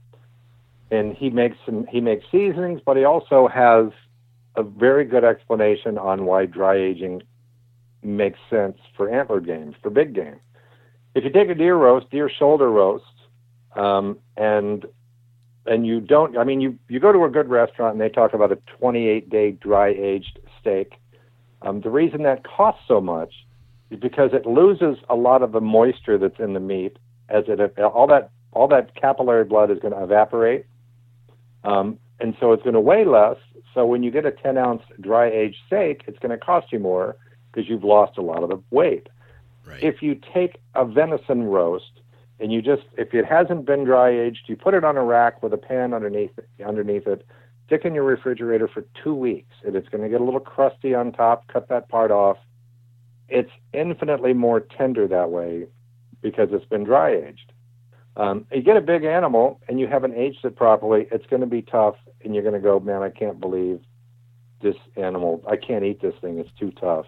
[0.90, 1.86] and he makes some.
[1.86, 3.92] He makes seasonings, but he also has
[4.56, 7.22] a very good explanation on why dry aging
[8.02, 10.40] makes sense for antler game, for big game.
[11.14, 13.04] If you take a deer roast, deer shoulder roast,
[13.74, 14.86] um, and
[15.66, 18.32] and you don't, I mean, you you go to a good restaurant and they talk
[18.32, 20.94] about a 28 day dry aged steak.
[21.62, 23.32] Um, the reason that costs so much
[23.90, 27.78] is because it loses a lot of the moisture that's in the meat as it
[27.78, 30.66] all that all that capillary blood is going to evaporate,
[31.64, 33.36] um, and so it's going to weigh less.
[33.74, 36.78] So when you get a 10 ounce dry aged steak, it's going to cost you
[36.78, 37.16] more
[37.50, 39.08] because you've lost a lot of the weight.
[39.66, 39.82] Right.
[39.82, 42.00] If you take a venison roast
[42.38, 45.42] and you just if it hasn't been dry aged, you put it on a rack
[45.42, 46.32] with a pan underneath
[46.64, 47.26] underneath it,
[47.66, 50.94] stick in your refrigerator for two weeks, and it's going to get a little crusty
[50.94, 51.46] on top.
[51.48, 52.38] Cut that part off.
[53.28, 55.66] It's infinitely more tender that way
[56.20, 57.52] because it's been dry aged.
[58.16, 61.46] Um, you get a big animal and you haven't aged it properly, it's going to
[61.46, 63.80] be tough, and you're going to go, man, I can't believe
[64.60, 65.42] this animal.
[65.48, 66.38] I can't eat this thing.
[66.38, 67.06] It's too tough.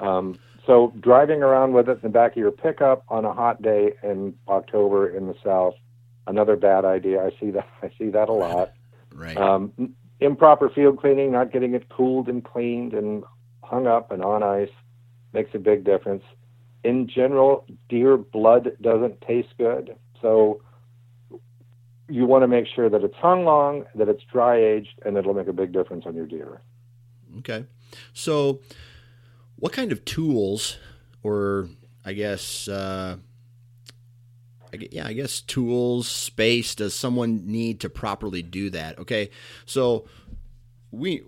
[0.00, 3.62] Um, so driving around with it in the back of your pickup on a hot
[3.62, 5.74] day in October in the South,
[6.26, 7.22] another bad idea.
[7.24, 7.66] I see that.
[7.82, 8.72] I see that a lot.
[9.14, 9.36] Right.
[9.36, 13.24] Um, improper field cleaning, not getting it cooled and cleaned and
[13.62, 14.70] hung up and on ice
[15.32, 16.24] makes a big difference.
[16.84, 19.96] In general, deer blood doesn't taste good.
[20.22, 20.62] So
[22.08, 25.34] you want to make sure that it's hung long, that it's dry aged, and it'll
[25.34, 26.60] make a big difference on your deer.
[27.38, 27.66] Okay.
[28.12, 28.60] So,
[29.58, 30.76] what kind of tools,
[31.22, 31.68] or
[32.04, 33.16] I guess, uh,
[34.72, 38.98] I, yeah, I guess tools, space, does someone need to properly do that?
[38.98, 39.30] Okay.
[39.66, 40.06] So,
[40.90, 41.22] we,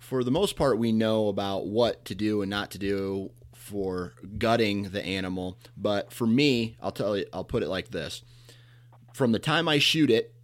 [0.00, 4.14] for the most part, we know about what to do and not to do for
[4.38, 5.58] gutting the animal.
[5.76, 8.22] But for me, I'll tell you, I'll put it like this:
[9.12, 10.34] from the time I shoot it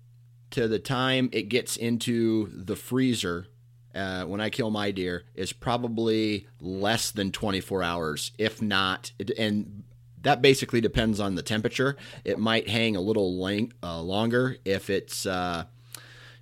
[0.51, 3.49] to the time it gets into the freezer
[3.97, 9.85] uh, when I kill my deer is probably less than 24 hours, if not, and
[10.23, 11.97] that basically depends on the temperature.
[12.25, 15.65] It might hang a little lang- uh, longer if it's, uh,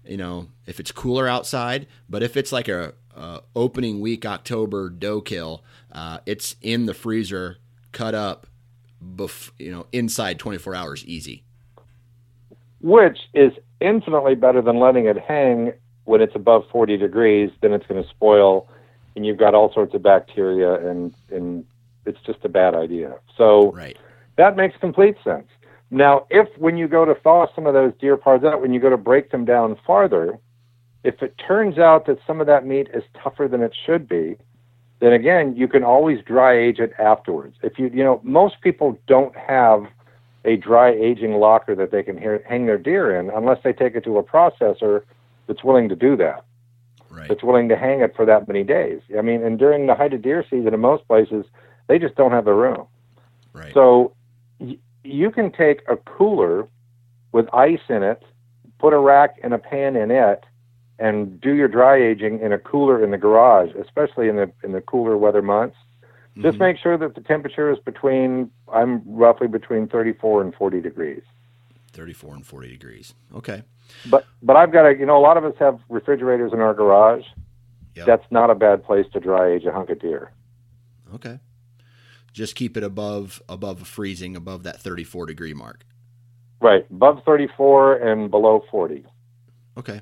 [0.05, 1.87] you know, if it's cooler outside.
[2.09, 5.63] But if it's like a, a opening week October doe kill,
[5.93, 7.59] uh, it's in the freezer,
[7.93, 8.47] cut up,
[9.05, 11.45] bef- you know, inside 24 hours, easy.
[12.81, 15.73] Which is infinitely better than letting it hang
[16.05, 17.51] when it's above 40 degrees.
[17.61, 18.69] Then it's going to spoil,
[19.17, 21.65] and you've got all sorts of bacteria, and and
[22.07, 23.15] it's just a bad idea.
[23.37, 23.97] So right.
[24.37, 25.49] that makes complete sense.
[25.91, 28.81] Now, if when you go to thaw some of those deer parts out, when you
[28.81, 30.39] go to break them down farther,
[31.05, 34.37] if it turns out that some of that meat is tougher than it should be,
[35.01, 37.57] then again, you can always dry age it afterwards.
[37.63, 39.85] If you, you know, most people don't have
[40.45, 44.05] a dry aging locker that they can hang their deer in unless they take it
[44.05, 45.03] to a processor
[45.47, 46.45] that's willing to do that.
[47.11, 47.29] Right.
[47.29, 49.01] That's willing to hang it for that many days.
[49.17, 51.45] I mean, and during the height of deer season in most places,
[51.87, 52.87] they just don't have the room.
[53.53, 53.73] Right.
[53.73, 54.13] So
[54.59, 56.67] y- you can take a cooler
[57.33, 58.23] with ice in it,
[58.79, 60.45] put a rack and a pan in it,
[60.99, 64.73] and do your dry aging in a cooler in the garage, especially in the in
[64.73, 65.77] the cooler weather months.
[66.39, 66.61] Just Mhm.
[66.63, 71.23] make sure that the temperature is between I'm roughly between 34 and 40 degrees.
[71.95, 73.15] 34 and 40 degrees.
[73.35, 73.63] Okay.
[74.11, 76.75] But but I've got a you know a lot of us have refrigerators in our
[76.75, 77.25] garage.
[77.95, 78.07] Yep.
[78.07, 80.33] That's not a bad place to dry age a hunk of deer.
[81.15, 81.39] Okay.
[82.33, 85.85] Just keep it above above freezing, above that 34 degree mark.
[86.61, 89.05] Right, above 34 and below 40.
[89.77, 90.01] Okay.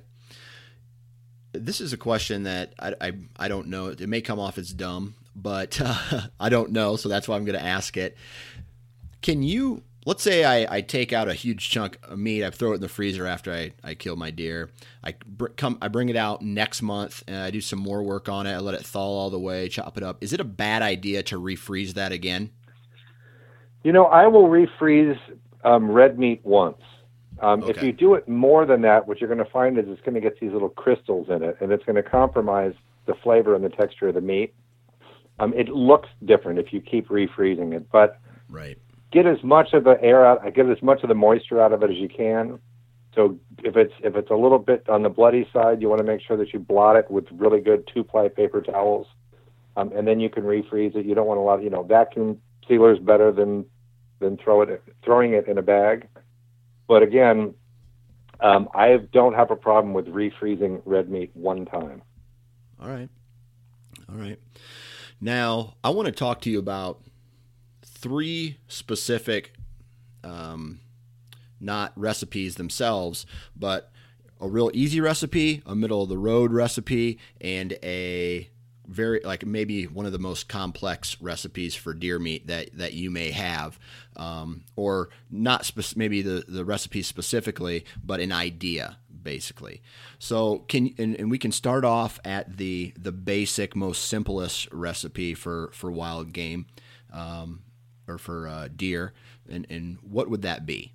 [1.52, 3.88] This is a question that I, I, I don't know.
[3.88, 7.44] It may come off as dumb, but uh, I don't know, so that's why I'm
[7.44, 8.16] going to ask it.
[9.22, 12.72] Can you, let's say I, I take out a huge chunk of meat, I throw
[12.72, 14.70] it in the freezer after I, I kill my deer.
[15.02, 18.28] I br- come, I bring it out next month, and I do some more work
[18.28, 18.52] on it.
[18.52, 20.22] I let it thaw all the way, chop it up.
[20.22, 22.50] Is it a bad idea to refreeze that again?
[23.82, 25.18] You know, I will refreeze
[25.64, 26.78] um, red meat once.
[27.40, 30.00] Um, If you do it more than that, what you're going to find is it's
[30.02, 32.74] going to get these little crystals in it, and it's going to compromise
[33.06, 34.54] the flavor and the texture of the meat.
[35.40, 38.78] Um, it looks different if you keep refreezing it, but Right.
[39.12, 41.82] Get as much of the air out, get as much of the moisture out of
[41.82, 42.58] it as you can.
[43.14, 46.06] So if it's if it's a little bit on the bloody side, you want to
[46.06, 49.06] make sure that you blot it with really good two ply paper towels,
[49.76, 51.04] um, and then you can refreeze it.
[51.04, 53.66] You don't want a lot, you know, vacuum sealer is better than
[54.18, 56.08] than throw it throwing it in a bag.
[56.88, 57.54] But again,
[58.40, 62.02] um, I don't have a problem with refreezing red meat one time.
[62.80, 63.10] All right.
[64.08, 64.38] All right.
[65.20, 67.02] Now, I want to talk to you about
[68.02, 69.54] three specific,
[70.24, 70.80] um,
[71.60, 73.24] not recipes themselves,
[73.56, 73.90] but
[74.40, 78.50] a real easy recipe, a middle of the road recipe, and a
[78.88, 83.10] very like maybe one of the most complex recipes for deer meat that that you
[83.10, 83.78] may have,
[84.16, 89.80] um, or not spec- maybe the the recipe specifically, but an idea basically.
[90.18, 95.34] So can and, and we can start off at the the basic, most simplest recipe
[95.34, 96.66] for for wild game,
[97.12, 97.62] um,
[98.12, 99.12] or for uh, deer,
[99.48, 100.92] and and what would that be?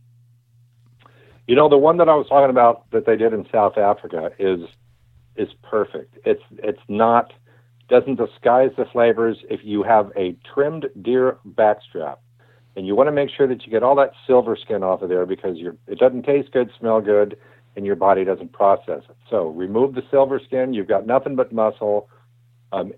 [1.47, 4.31] You know, the one that I was talking about that they did in South Africa
[4.39, 4.61] is
[5.35, 6.17] is perfect.
[6.25, 7.33] It's it's not
[7.89, 9.37] doesn't disguise the flavors.
[9.49, 12.17] If you have a trimmed deer backstrap,
[12.75, 15.09] and you want to make sure that you get all that silver skin off of
[15.09, 17.37] there because you it doesn't taste good, smell good,
[17.75, 19.15] and your body doesn't process it.
[19.29, 20.73] So remove the silver skin.
[20.73, 22.09] You've got nothing but muscle.
[22.71, 22.91] Um,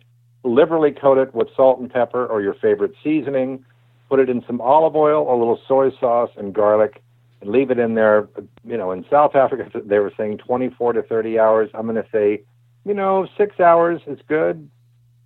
[0.44, 3.66] liberally coat it with salt and pepper or your favorite seasoning.
[4.10, 7.02] Put it in some olive oil, a little soy sauce, and garlic,
[7.42, 8.28] and leave it in there.
[8.66, 11.70] You know, in South Africa, they were saying 24 to 30 hours.
[11.74, 12.44] I'm going to say,
[12.86, 14.70] you know, six hours is good.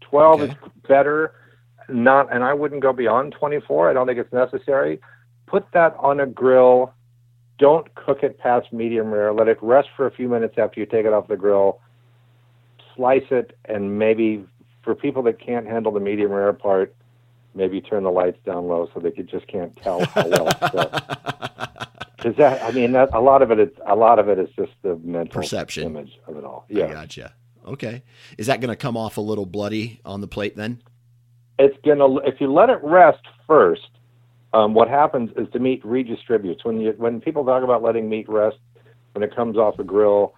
[0.02, 0.52] 12 okay.
[0.52, 0.58] is
[0.88, 1.34] better
[1.90, 3.90] not, and I wouldn't go beyond 24.
[3.90, 5.00] I don't think it's necessary.
[5.48, 6.94] Put that on a grill.
[7.60, 9.34] Don't cook it past medium rare.
[9.34, 11.80] Let it rest for a few minutes after you take it off the grill.
[12.96, 14.46] Slice it, and maybe
[14.84, 16.96] for people that can't handle the medium rare part,
[17.56, 20.60] maybe turn the lights down low so they could just can't tell how well it's
[20.72, 21.10] cooked.
[22.18, 24.50] Because that, I mean, that, a lot of it is a lot of it is
[24.56, 26.66] just the mental perception image of it all.
[26.70, 27.34] Yeah, I gotcha.
[27.66, 28.04] Okay,
[28.38, 30.82] is that going to come off a little bloody on the plate then?
[31.60, 33.90] it's gonna if you let it rest first.
[34.54, 38.30] Um, what happens is the meat redistributes when you when people talk about letting meat
[38.30, 38.58] rest
[39.14, 40.36] when it comes off the grill.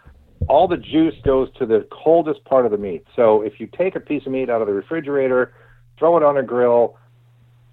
[0.47, 3.05] All the juice goes to the coldest part of the meat.
[3.15, 5.53] So if you take a piece of meat out of the refrigerator,
[5.97, 6.97] throw it on a grill,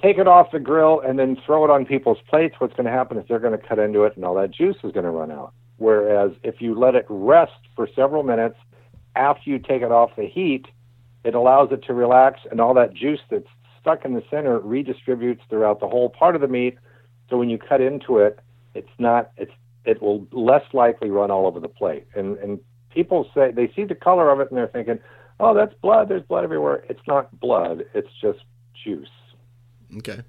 [0.02, 2.92] take it off the grill, and then throw it on people's plates, what's going to
[2.92, 5.10] happen is they're going to cut into it and all that juice is going to
[5.10, 5.52] run out.
[5.78, 8.56] Whereas if you let it rest for several minutes
[9.16, 10.66] after you take it off the heat,
[11.24, 13.46] it allows it to relax, and all that juice that's
[13.80, 16.78] stuck in the center redistributes throughout the whole part of the meat.
[17.28, 18.38] So when you cut into it,
[18.74, 19.52] it's not it's
[19.84, 22.06] it will less likely run all over the plate.
[22.14, 24.98] And and people say they see the color of it and they're thinking,
[25.40, 26.08] oh, that's blood.
[26.08, 26.84] There's blood everywhere.
[26.88, 27.84] It's not blood.
[27.94, 28.40] It's just
[28.84, 29.08] juice.
[29.98, 30.20] Okay.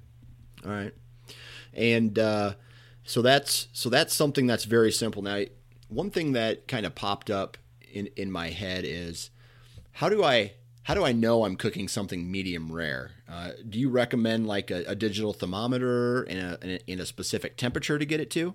[0.64, 0.92] All right.
[1.72, 2.54] And uh,
[3.04, 5.22] so that's so that's something that's very simple.
[5.22, 5.42] Now,
[5.88, 7.56] one thing that kind of popped up
[7.92, 9.30] in in my head is
[9.92, 10.52] how do I
[10.84, 13.12] how do I know I'm cooking something medium rare?
[13.28, 17.98] Uh, do you recommend like a, a digital thermometer in a, in a specific temperature
[17.98, 18.54] to get it to?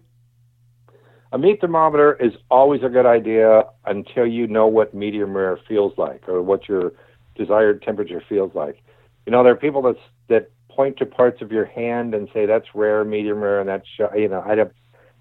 [1.31, 5.93] A meat thermometer is always a good idea until you know what medium rare feels
[5.97, 6.93] like or what your
[7.35, 8.81] desired temperature feels like.
[9.25, 9.97] You know, there are people that
[10.27, 13.87] that point to parts of your hand and say that's rare, medium rare, and that's
[14.15, 14.71] you know I have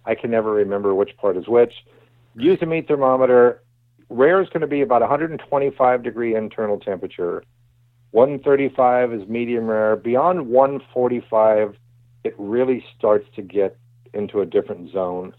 [0.04, 1.74] I can never remember which part is which.
[2.36, 3.60] Use a meat thermometer
[4.08, 7.42] Rare is going to be about 125 degree internal temperature.
[8.12, 9.96] 135 is medium rare.
[9.96, 11.76] Beyond 145,
[12.22, 13.76] it really starts to get
[14.14, 15.34] into a different zone,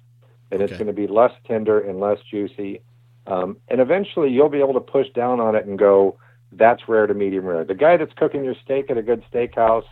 [0.51, 0.70] and okay.
[0.70, 2.82] it's going to be less tender and less juicy.
[3.26, 6.17] Um, and eventually, you'll be able to push down on it and go,
[6.51, 9.86] "That's rare to medium rare." The guy that's cooking your steak at a good steakhouse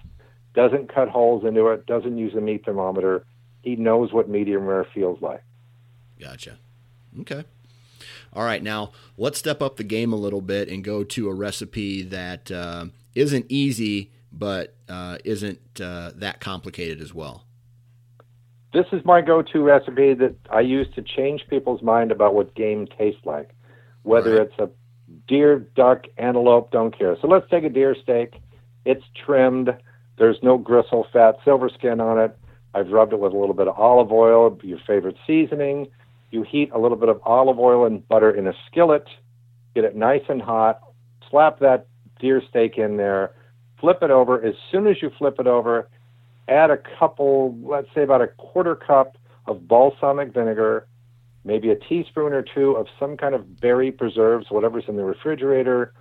[0.58, 3.24] doesn't cut holes into it, doesn't use a meat thermometer.
[3.62, 5.44] He knows what medium rare feels like.
[6.20, 6.58] Gotcha.
[7.20, 7.44] Okay.
[8.34, 11.34] All right, now let's step up the game a little bit and go to a
[11.34, 17.44] recipe that uh, not easy, but uh, isn't uh, that complicated as well.
[18.74, 22.88] This is my go-to recipe that I use to change people's mind about what game
[22.98, 23.52] tastes like,
[24.02, 24.50] whether right.
[24.50, 24.70] it's a
[25.28, 27.16] deer, duck, antelope, don't care.
[27.22, 28.42] So let's take a deer steak.
[28.86, 29.70] It's trimmed.
[30.18, 32.38] There's no gristle, fat, silver skin on it.
[32.74, 35.88] I've rubbed it with a little bit of olive oil, your favorite seasoning,
[36.32, 39.08] you heat a little bit of olive oil and butter in a skillet,
[39.74, 40.82] get it nice and hot,
[41.30, 41.88] slap that
[42.20, 43.34] deer steak in there,
[43.80, 44.44] flip it over.
[44.44, 45.88] As soon as you flip it over,
[46.48, 50.88] add a couple, let's say about a quarter cup of balsamic vinegar,
[51.46, 55.94] maybe a teaspoon or two of some kind of berry preserves, whatever's in the refrigerator,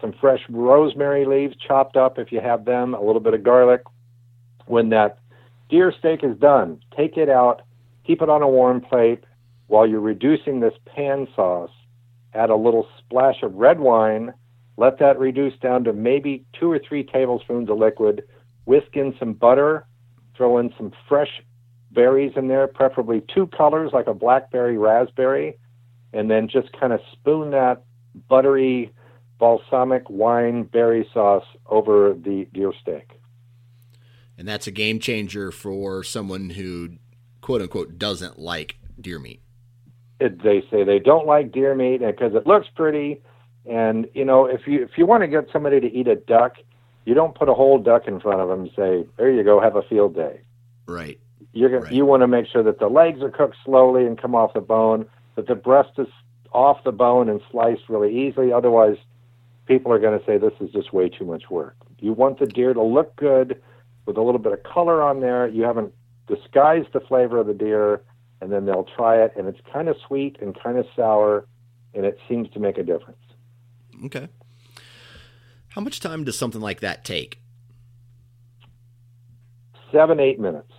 [0.00, 3.82] some fresh rosemary leaves chopped up if you have them, a little bit of garlic.
[4.66, 5.18] When that
[5.68, 7.62] deer steak is done, take it out,
[8.04, 9.24] keep it on a warm plate,
[9.68, 11.70] while you're reducing this pan sauce,
[12.34, 14.32] add a little splash of red wine.
[14.76, 18.22] Let that reduce down to maybe two or three tablespoons of liquid.
[18.66, 19.86] Whisk in some butter.
[20.36, 21.42] Throw in some fresh
[21.92, 25.56] berries in there, preferably two colors like a blackberry raspberry.
[26.12, 27.82] And then just kind of spoon that
[28.28, 28.92] buttery
[29.38, 33.10] balsamic wine berry sauce over the deer steak.
[34.38, 36.96] And that's a game changer for someone who,
[37.40, 39.40] quote unquote, doesn't like deer meat
[40.20, 43.20] it, they say they don't like deer meat because it looks pretty.
[43.68, 46.54] And you know, if you if you want to get somebody to eat a duck,
[47.04, 49.60] you don't put a whole duck in front of them and say, "There you go,
[49.60, 50.40] have a field day."
[50.86, 51.18] Right.
[51.52, 51.92] You're right.
[51.92, 54.60] you want to make sure that the legs are cooked slowly and come off the
[54.60, 55.06] bone,
[55.36, 56.08] that the breast is
[56.52, 58.52] off the bone and sliced really easily.
[58.52, 58.98] Otherwise,
[59.66, 61.76] people are going to say this is just way too much work.
[61.98, 63.60] You want the deer to look good
[64.06, 65.48] with a little bit of color on there.
[65.48, 65.92] You haven't
[66.28, 68.02] disguised the flavor of the deer
[68.40, 71.46] and then they'll try it, and it's kind of sweet and kind of sour,
[71.94, 73.16] and it seems to make a difference.
[74.04, 74.28] Okay.
[75.68, 77.40] How much time does something like that take?
[79.96, 80.72] seven, eight minutes.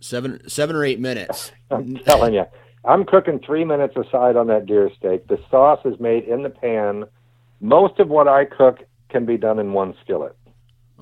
[0.00, 1.52] Seven, seven or eight minutes.
[1.70, 2.44] I'm telling you,
[2.84, 5.26] I'm cooking three minutes aside on that deer steak.
[5.28, 7.04] The sauce is made in the pan.
[7.60, 10.36] Most of what I cook can be done in one skillet.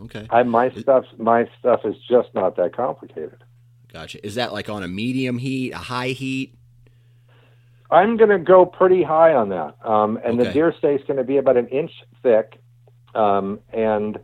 [0.02, 0.26] Okay.
[0.30, 3.42] I my stuff my stuff is just not that complicated.
[3.92, 4.24] Gotcha.
[4.24, 6.54] Is that like on a medium heat, a high heat?
[7.90, 9.76] I'm going to go pretty high on that.
[9.86, 10.48] Um, and Okay.
[10.48, 11.92] the deer steak's going to be about an inch
[12.22, 12.58] thick.
[13.14, 14.18] Um, and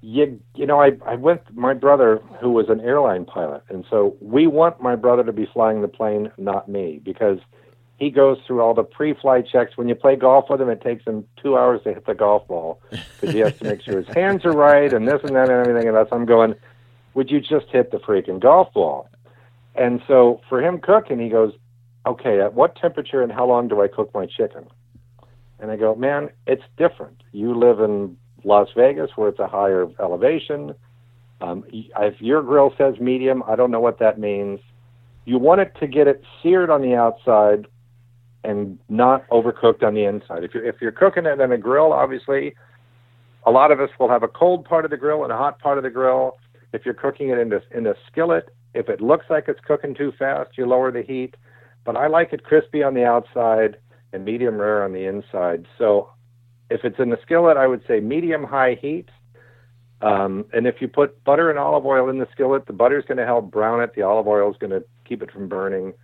[0.00, 3.62] you, you know, I, I went, my brother, who was an airline pilot.
[3.68, 7.38] And so we want my brother to be flying the plane, not me, because
[8.02, 9.76] he goes through all the pre flight checks.
[9.76, 12.48] When you play golf with him, it takes him two hours to hit the golf
[12.48, 15.48] ball because he has to make sure his hands are right and this and that
[15.48, 15.86] and everything.
[15.86, 16.56] And that's, I'm going,
[17.14, 19.08] would you just hit the freaking golf ball?
[19.76, 21.52] And so for him cooking, he goes,
[22.04, 24.66] okay, at what temperature and how long do I cook my chicken?
[25.60, 27.22] And I go, man, it's different.
[27.30, 30.74] You live in Las Vegas where it's a higher elevation.
[31.40, 34.58] Um, if your grill says medium, I don't know what that means.
[35.24, 37.68] You want it to get it seared on the outside
[38.44, 40.44] and not overcooked on the inside.
[40.44, 42.54] If you're, if you're cooking it in a grill, obviously,
[43.44, 45.58] a lot of us will have a cold part of the grill and a hot
[45.58, 46.38] part of the grill.
[46.72, 49.94] If you're cooking it in a, in a skillet, if it looks like it's cooking
[49.94, 51.36] too fast, you lower the heat.
[51.84, 53.76] But I like it crispy on the outside
[54.12, 55.66] and medium rare on the inside.
[55.78, 56.10] So
[56.70, 59.08] if it's in the skillet, I would say medium high heat.
[60.00, 63.18] Um, and if you put butter and olive oil in the skillet, the butter's going
[63.18, 63.94] to help brown it.
[63.94, 65.94] The olive oil is going to keep it from burning.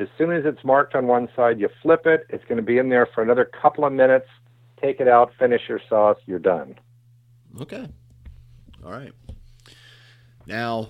[0.00, 2.24] As soon as it's marked on one side, you flip it.
[2.30, 4.26] It's going to be in there for another couple of minutes.
[4.80, 6.74] Take it out, finish your sauce, you're done.
[7.60, 7.86] Okay.
[8.82, 9.12] All right.
[10.46, 10.88] Now,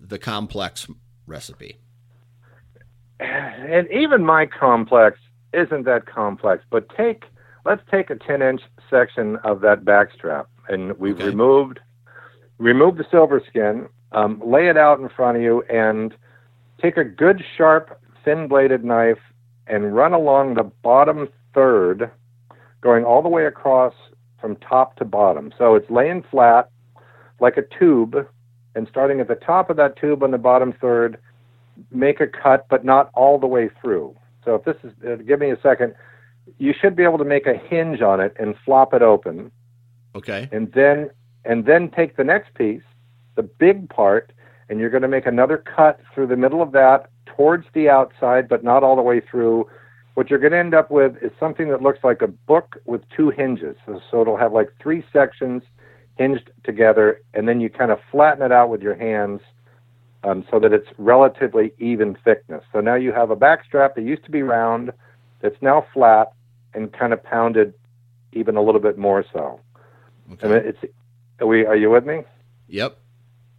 [0.00, 0.86] the complex
[1.26, 1.76] recipe.
[3.18, 5.18] and even my complex
[5.52, 6.62] isn't that complex.
[6.70, 7.24] But take
[7.64, 11.26] let's take a 10 inch section of that backstrap, and we've Okay.
[11.26, 11.80] removed
[12.58, 16.14] remove the silver skin, um, lay it out in front of you, and
[16.80, 19.20] take a good sharp thin bladed knife
[19.66, 22.10] and run along the bottom third,
[22.82, 23.94] going all the way across
[24.38, 25.52] from top to bottom.
[25.56, 26.68] So it's laying flat
[27.40, 28.26] like a tube,
[28.74, 31.18] and starting at the top of that tube on the bottom third,
[31.90, 34.14] make a cut, but not all the way through.
[34.44, 35.94] So if this is, uh, give me a second,
[36.58, 39.50] you should be able to make a hinge on it and flop it open,
[40.14, 40.48] Okay.
[40.52, 41.10] and then
[41.44, 42.82] and then take the next piece,
[43.36, 44.32] the big part,
[44.68, 48.48] and you're going to make another cut through the middle of that towards the outside,
[48.48, 49.68] but not all the way through.
[50.14, 53.02] What you're going to end up with is something that looks like a book with
[53.14, 53.76] two hinges.
[53.84, 55.62] So, so it'll have like three sections
[56.16, 59.40] hinged together, and then you kind of flatten it out with your hands
[60.24, 62.64] um, so that it's relatively even thickness.
[62.72, 64.92] So now you have a backstrap that used to be round,
[65.40, 66.32] that's now flat
[66.74, 67.74] and kind of pounded
[68.32, 69.60] even a little bit more so.
[70.32, 70.48] Okay.
[70.48, 70.78] Mean, it's
[71.40, 72.22] are we are you with me?
[72.68, 72.98] Yep.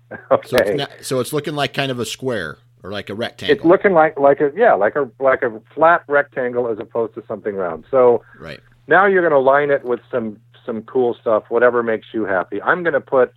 [0.31, 0.47] Okay.
[0.47, 3.55] So it's, not, so it's looking like kind of a square or like a rectangle.
[3.55, 7.23] it's looking like like a yeah like a like a flat rectangle as opposed to
[7.27, 7.85] something round.
[7.91, 8.59] So right.
[8.87, 12.61] now you're going to line it with some some cool stuff, whatever makes you happy.
[12.61, 13.33] I'm going to put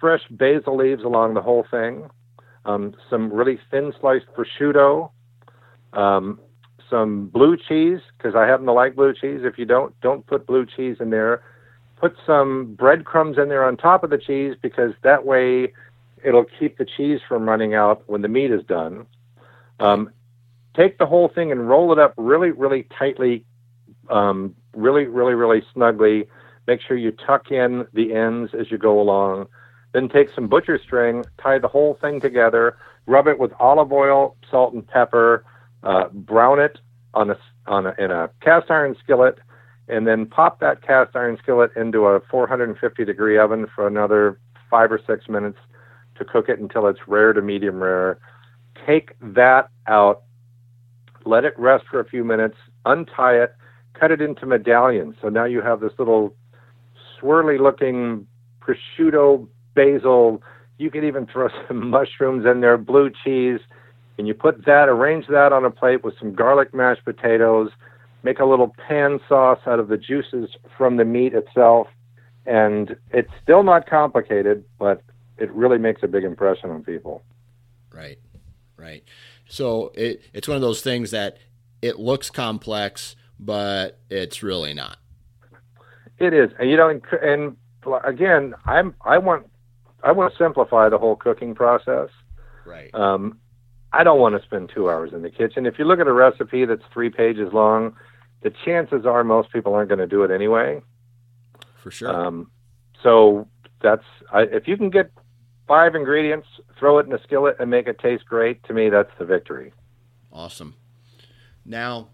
[0.00, 2.08] fresh basil leaves along the whole thing,
[2.64, 5.10] um, some really thin sliced prosciutto,
[5.92, 6.40] um,
[6.88, 9.40] some blue cheese because I happen to like blue cheese.
[9.42, 11.42] If you don't, don't put blue cheese in there.
[11.96, 15.72] Put some breadcrumbs in there on top of the cheese because that way
[16.24, 19.06] it'll keep the cheese from running out when the meat is done.
[19.78, 20.10] Um,
[20.76, 23.44] take the whole thing and roll it up really, really tightly,
[24.10, 26.26] um, really, really, really snugly.
[26.66, 29.46] Make sure you tuck in the ends as you go along.
[29.92, 34.36] Then take some butcher string, tie the whole thing together, rub it with olive oil,
[34.50, 35.44] salt, and pepper,
[35.82, 36.78] uh, brown it
[37.12, 39.38] on a, on a, in a cast iron skillet,
[39.88, 44.90] and then pop that cast iron skillet into a 450 degree oven for another five
[44.90, 45.58] or six minutes
[46.16, 48.18] to cook it until it's rare to medium rare.
[48.86, 50.22] Take that out,
[51.24, 53.54] let it rest for a few minutes, untie it,
[53.98, 55.14] cut it into medallions.
[55.22, 56.34] So now you have this little
[57.20, 58.26] swirly looking
[58.60, 60.42] prosciutto, basil.
[60.78, 63.60] You could even throw some mushrooms in there, blue cheese,
[64.18, 67.70] and you put that, arrange that on a plate with some garlic mashed potatoes.
[68.22, 71.88] Make a little pan sauce out of the juices from the meat itself.
[72.46, 75.02] And it's still not complicated, but
[75.38, 77.22] it really makes a big impression on people.
[77.92, 78.18] Right.
[78.76, 79.04] Right.
[79.48, 81.38] So it it's one of those things that
[81.82, 84.98] it looks complex, but it's really not.
[86.18, 87.56] It is, and you know, and
[88.04, 89.46] again, I'm I want
[90.02, 92.08] I want to simplify the whole cooking process.
[92.64, 92.94] Right.
[92.94, 93.38] Um,
[93.92, 95.66] I don't want to spend two hours in the kitchen.
[95.66, 97.94] If you look at a recipe that's three pages long,
[98.42, 100.82] the chances are most people aren't going to do it anyway.
[101.82, 102.08] For sure.
[102.08, 102.50] Um,
[103.02, 103.46] so
[103.82, 105.10] that's I, if you can get
[105.66, 106.46] five ingredients,
[106.78, 108.62] throw it in a skillet, and make it taste great.
[108.64, 109.72] To me, that's the victory.
[110.32, 110.74] Awesome.
[111.64, 112.08] Now,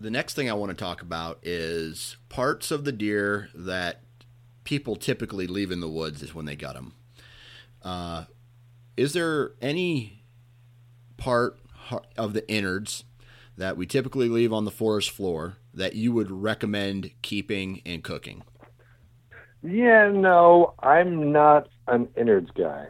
[0.00, 4.02] the next thing I want to talk about is parts of the deer that
[4.64, 6.94] people typically leave in the woods is when they gut them.
[7.82, 8.24] Uh,
[8.96, 10.24] is there any
[11.16, 11.58] part
[12.16, 13.04] of the innards
[13.56, 18.42] that we typically leave on the forest floor that you would recommend keeping and cooking?
[19.62, 22.86] Yeah, no, I'm not an innards guy.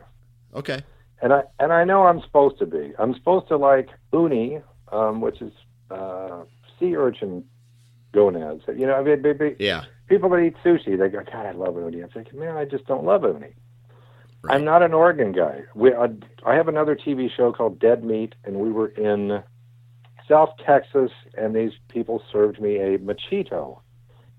[0.54, 0.82] Okay.
[1.20, 2.92] And I and I know I'm supposed to be.
[2.98, 4.60] I'm supposed to like uni,
[4.92, 5.52] um, which is
[5.90, 6.44] uh,
[6.78, 7.44] sea urchin
[8.12, 8.64] gonads.
[8.68, 9.84] You know, I mean, yeah.
[10.08, 12.00] People that eat sushi, they go, God, I love uni.
[12.00, 13.54] I'm thinking, man, I just don't love uni.
[14.42, 14.54] Right.
[14.54, 15.62] I'm not an organ guy.
[15.74, 16.08] We, uh,
[16.46, 19.42] I have another TV show called Dead Meat, and we were in
[20.28, 23.80] South Texas, and these people served me a machito,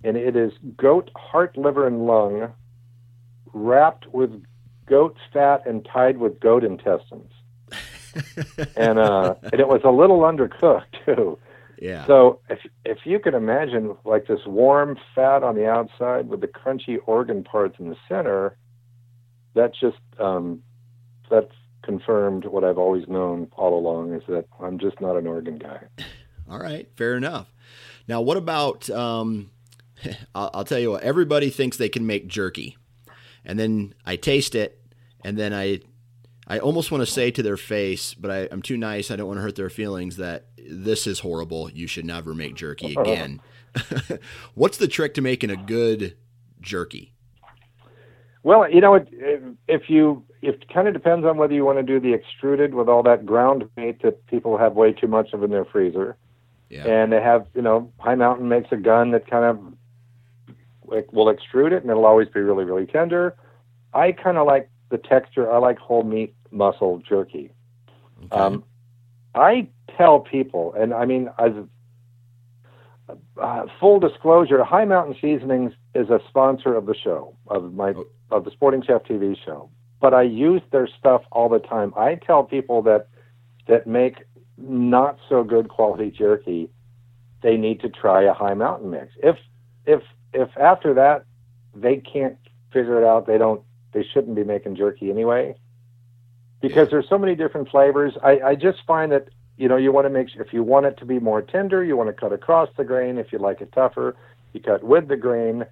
[0.03, 2.53] and it is goat heart, liver, and lung
[3.53, 4.43] wrapped with
[4.89, 7.31] goat fat and tied with goat intestines.
[8.75, 11.37] and uh, and it was a little undercooked too.
[11.81, 12.05] Yeah.
[12.07, 16.47] So if if you can imagine like this warm fat on the outside with the
[16.47, 18.57] crunchy organ parts in the center,
[19.53, 20.61] that just um,
[21.29, 21.49] that
[21.83, 25.79] confirmed what I've always known all along is that I'm just not an organ guy.
[26.49, 27.53] All right, fair enough.
[28.07, 28.89] Now, what about?
[28.89, 29.51] Um,
[30.33, 31.03] I'll, I'll tell you what.
[31.03, 32.77] Everybody thinks they can make jerky,
[33.45, 34.78] and then I taste it,
[35.23, 35.81] and then I
[36.49, 39.11] I almost want to say to their face, but I, am too nice.
[39.11, 41.69] I don't want to hurt their feelings that this is horrible.
[41.69, 43.39] You should never make jerky again.
[44.55, 46.17] What's the trick to making a good
[46.59, 47.13] jerky?
[48.41, 49.07] Well, you know, it,
[49.67, 52.89] if you, it kind of depends on whether you want to do the extruded with
[52.89, 56.17] all that ground meat that people have way too much of in their freezer.
[56.69, 56.87] Yeah.
[56.87, 59.73] And they have, you know, High Mountain makes a gun that kind of
[61.11, 63.35] will extrude it and it'll always be really, really tender.
[63.93, 65.51] I kind of like the texture.
[65.51, 67.51] I like whole meat muscle jerky.
[68.25, 68.35] Okay.
[68.35, 68.63] Um,
[69.35, 69.67] I
[69.97, 71.51] tell people, and I mean, as
[73.41, 78.07] uh, full disclosure, High Mountain Seasonings is a sponsor of the show of my oh.
[78.31, 79.69] of the Sporting Chef TV show.
[80.01, 81.93] But I use their stuff all the time.
[81.97, 83.07] I tell people that
[83.67, 84.23] that make
[84.57, 86.69] not so good quality jerky,
[87.41, 89.13] they need to try a High Mountain mix.
[89.21, 89.37] If
[89.85, 90.01] if
[90.33, 91.25] if after that
[91.75, 92.37] they can't
[92.71, 93.61] figure it out, they don't
[93.91, 95.55] they shouldn't be making jerky anyway
[96.61, 96.91] because yeah.
[96.91, 98.13] there's so many different flavors.
[98.23, 100.85] I, I just find that you know you want to make sure if you want
[100.85, 103.17] it to be more tender, you want to cut across the grain.
[103.17, 104.15] If you like it tougher,
[104.53, 105.65] you cut with the grain.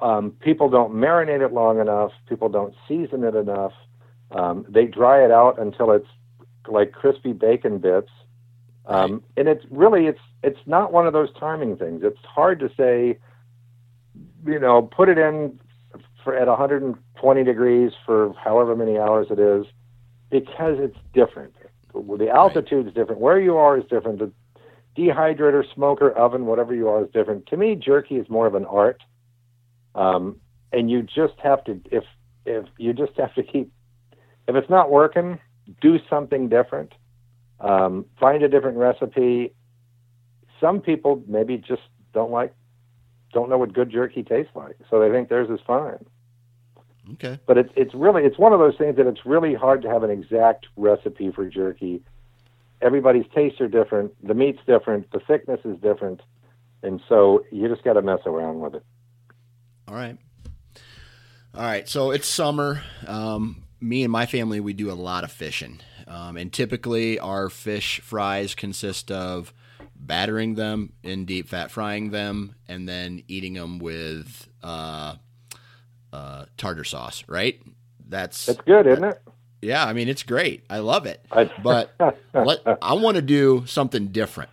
[0.00, 2.12] Um, people don't marinate it long enough.
[2.28, 3.72] People don't season it enough.
[4.30, 6.08] Um, they dry it out until it's
[6.68, 8.10] like crispy bacon bits.
[8.86, 9.22] Um.
[9.36, 12.02] And it's really it's it's not one of those timing things.
[12.04, 13.18] It's hard to say.
[14.46, 15.58] You know, put it in
[16.28, 19.64] for at 120 degrees for however many hours it is
[20.30, 21.54] because it's different.
[21.94, 23.22] The altitude is different.
[23.22, 24.18] Where you are is different.
[24.18, 24.30] The
[24.94, 27.46] dehydrator, smoker, oven, whatever you are is different.
[27.46, 29.02] To me, jerky is more of an art,
[29.94, 30.38] um,
[30.70, 32.04] and you just have to if
[32.44, 33.72] if you just have to keep
[34.48, 35.38] if it's not working,
[35.80, 36.92] do something different.
[37.58, 39.54] Um, find a different recipe.
[40.60, 42.52] Some people maybe just don't like
[43.32, 46.04] don't know what good jerky tastes like, so they think theirs is fine.
[47.14, 47.38] Okay.
[47.46, 50.02] But it's it's really it's one of those things that it's really hard to have
[50.02, 52.02] an exact recipe for jerky.
[52.80, 54.12] Everybody's tastes are different.
[54.26, 55.10] The meat's different.
[55.10, 56.20] The thickness is different,
[56.82, 58.84] and so you just got to mess around with it.
[59.88, 60.18] All right.
[61.54, 61.88] All right.
[61.88, 62.82] So it's summer.
[63.06, 67.48] Um, me and my family we do a lot of fishing, um, and typically our
[67.48, 69.54] fish fries consist of
[69.96, 74.48] battering them in deep fat, frying them, and then eating them with.
[74.62, 75.16] Uh,
[76.12, 77.60] uh, tartar sauce, right?
[78.08, 79.20] That's that's good, isn't it?
[79.60, 80.64] Yeah, I mean it's great.
[80.70, 81.24] I love it.
[81.62, 81.94] but
[82.34, 84.50] let, I want to do something different.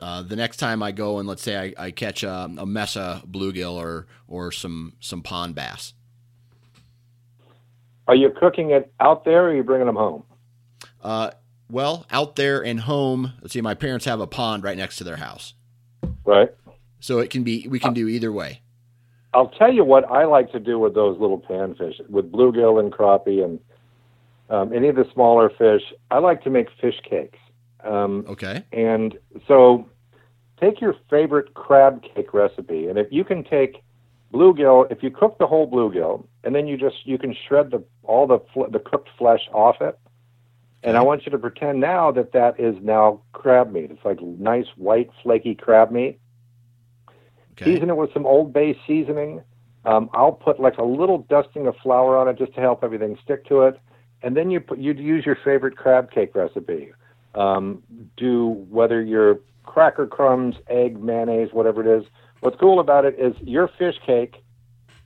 [0.00, 3.22] Uh, the next time I go and let's say I, I catch a, a mesa
[3.26, 5.94] bluegill or or some some pond bass.
[8.08, 10.24] Are you cooking it out there, or are you bringing them home?
[11.00, 11.30] Uh,
[11.70, 13.34] well, out there and home.
[13.40, 13.60] Let's see.
[13.60, 15.54] My parents have a pond right next to their house.
[16.24, 16.50] Right.
[16.98, 17.68] So it can be.
[17.68, 18.60] We can do either way.
[19.34, 22.92] I'll tell you what I like to do with those little panfish, with bluegill and
[22.92, 23.58] crappie and
[24.50, 25.82] um, any of the smaller fish.
[26.10, 27.38] I like to make fish cakes.
[27.82, 28.64] Um, okay.
[28.72, 29.18] And
[29.48, 29.88] so
[30.60, 33.82] take your favorite crab cake recipe, and if you can take
[34.32, 37.82] bluegill, if you cook the whole bluegill, and then you just you can shred the
[38.02, 39.98] all the fl- the cooked flesh off it.
[40.84, 43.92] And I want you to pretend now that that is now crab meat.
[43.92, 46.18] It's like nice white flaky crab meat.
[47.54, 47.74] Okay.
[47.74, 49.42] Season it with some Old Bay seasoning.
[49.84, 53.18] Um, I'll put like a little dusting of flour on it just to help everything
[53.22, 53.80] stick to it,
[54.22, 56.92] and then you put you'd use your favorite crab cake recipe.
[57.34, 57.82] Um,
[58.16, 62.08] do whether you're cracker crumbs, egg, mayonnaise, whatever it is.
[62.40, 64.36] What's cool about it is your fish cake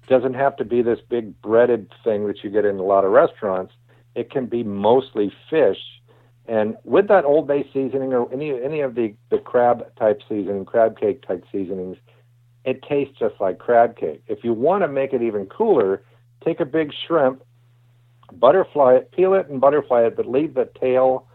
[0.09, 3.11] doesn't have to be this big breaded thing that you get in a lot of
[3.11, 3.74] restaurants.
[4.14, 5.78] It can be mostly fish.
[6.49, 10.64] And with that Old Bay seasoning or any any of the, the crab type seasoning,
[10.64, 11.97] crab cake type seasonings,
[12.67, 14.23] it tastes just like crab cake.
[14.27, 16.03] If you want to make it even cooler,
[16.45, 17.43] take a big shrimp,
[18.33, 21.29] butterfly it, peel it and butterfly it, but leave the tail,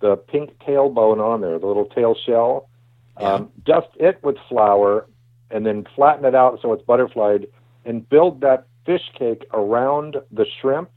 [0.00, 2.70] the pink tail bone on there, the little tail shell.
[3.20, 3.32] Yeah.
[3.34, 5.06] Um, dust it with flour
[5.50, 7.48] and then flatten it out so it's butterflied
[7.84, 10.88] and build that fish cake around the shrimp.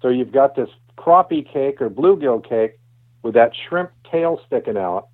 [0.00, 2.78] So you've got this crappie cake or bluegill cake
[3.22, 5.08] with that shrimp tail sticking out.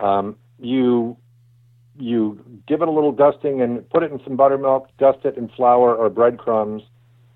[0.00, 1.16] Um, you
[1.98, 5.48] you give it a little dusting and put it in some buttermilk, dust it in
[5.48, 6.82] flour or breadcrumbs,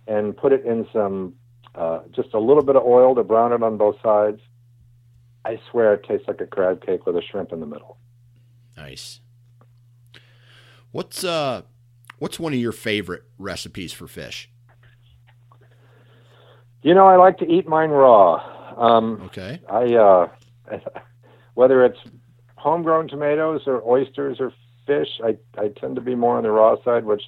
[0.06, 1.34] and put it in some
[1.74, 4.40] uh, just a little bit of oil to brown it on both sides.
[5.44, 7.96] I swear it tastes like a crab cake with a shrimp in the middle.
[8.76, 9.20] Nice.
[10.90, 11.62] What's uh
[12.18, 14.50] what's one of your favorite recipes for fish?
[16.82, 18.74] You know, I like to eat mine raw.
[18.76, 19.60] Um, Okay.
[19.68, 20.28] I uh,
[21.54, 21.98] whether it's
[22.58, 24.52] homegrown tomatoes or oysters or
[24.86, 27.22] fish, I, I tend to be more on the raw side, which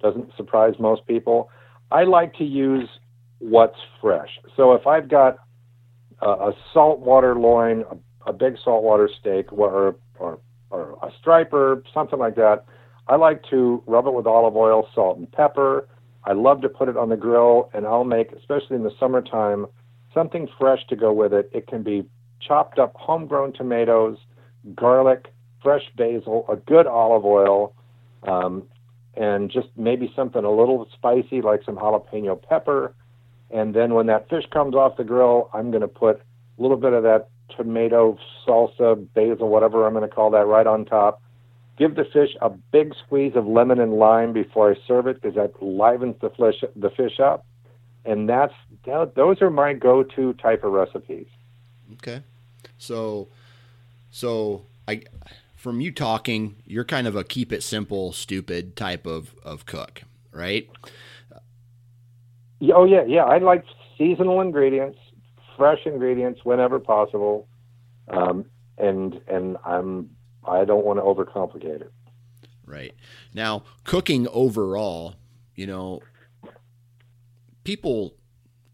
[0.00, 1.50] doesn't surprise most people.
[1.90, 2.88] I like to use
[3.38, 4.30] what's fresh.
[4.56, 5.38] So if I've got
[6.20, 10.38] a, a saltwater loin, a, a big saltwater steak, or, or
[10.70, 12.64] or a striper, something like that,
[13.06, 15.88] I like to rub it with olive oil, salt, and pepper.
[16.24, 19.66] I love to put it on the grill, and I'll make, especially in the summertime,
[20.12, 21.48] something fresh to go with it.
[21.52, 22.04] It can be
[22.40, 24.18] chopped up homegrown tomatoes,
[24.74, 27.74] garlic, fresh basil, a good olive oil,
[28.24, 28.62] um,
[29.14, 32.94] and just maybe something a little spicy like some jalapeno pepper.
[33.50, 36.20] And then when that fish comes off the grill, I'm going to put
[36.58, 40.66] a little bit of that tomato salsa, basil, whatever I'm going to call that, right
[40.66, 41.22] on top.
[41.78, 45.36] Give the fish a big squeeze of lemon and lime before I serve it because
[45.36, 47.44] that livens the fish the fish up.
[48.04, 48.54] And that's
[48.84, 51.26] those are my go-to type of recipes.
[51.94, 52.22] Okay.
[52.78, 53.28] So
[54.16, 55.02] so I
[55.56, 60.04] from you talking, you're kind of a keep it simple, stupid type of of cook,
[60.32, 60.70] right?
[62.72, 63.24] Oh yeah, yeah.
[63.24, 63.62] I like
[63.98, 64.98] seasonal ingredients,
[65.54, 67.46] fresh ingredients whenever possible,
[68.08, 68.46] um,
[68.78, 70.08] and and I'm
[70.44, 71.92] I don't want to overcomplicate it.
[72.64, 72.94] Right.
[73.34, 75.16] Now, cooking overall,
[75.54, 76.00] you know,
[77.64, 78.14] people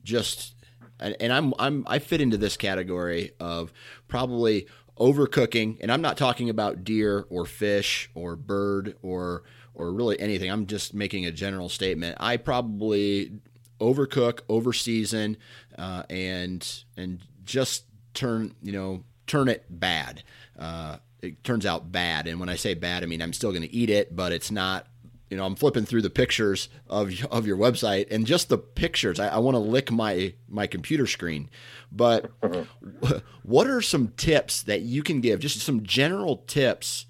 [0.05, 0.55] just
[1.03, 3.73] and, and I'm I'm I fit into this category of
[4.07, 4.69] probably
[4.99, 9.43] overcooking, and I'm not talking about deer or fish or bird or
[9.75, 10.51] or really anything.
[10.51, 12.17] I'm just making a general statement.
[12.21, 13.33] I probably
[13.81, 15.37] overcook, overseason,
[15.79, 17.85] uh, and and just
[18.15, 20.23] turn you know turn it bad.
[20.59, 23.63] Uh, it turns out bad, and when I say bad, I mean I'm still going
[23.63, 24.87] to eat it, but it's not.
[25.33, 29.19] You know, I'm flipping through the pictures of of your website, and just the pictures.
[29.19, 31.49] I, I want to lick my my computer screen.
[31.91, 32.31] But
[33.43, 35.41] what are some tips that you can give?
[35.41, 37.07] Just some general tips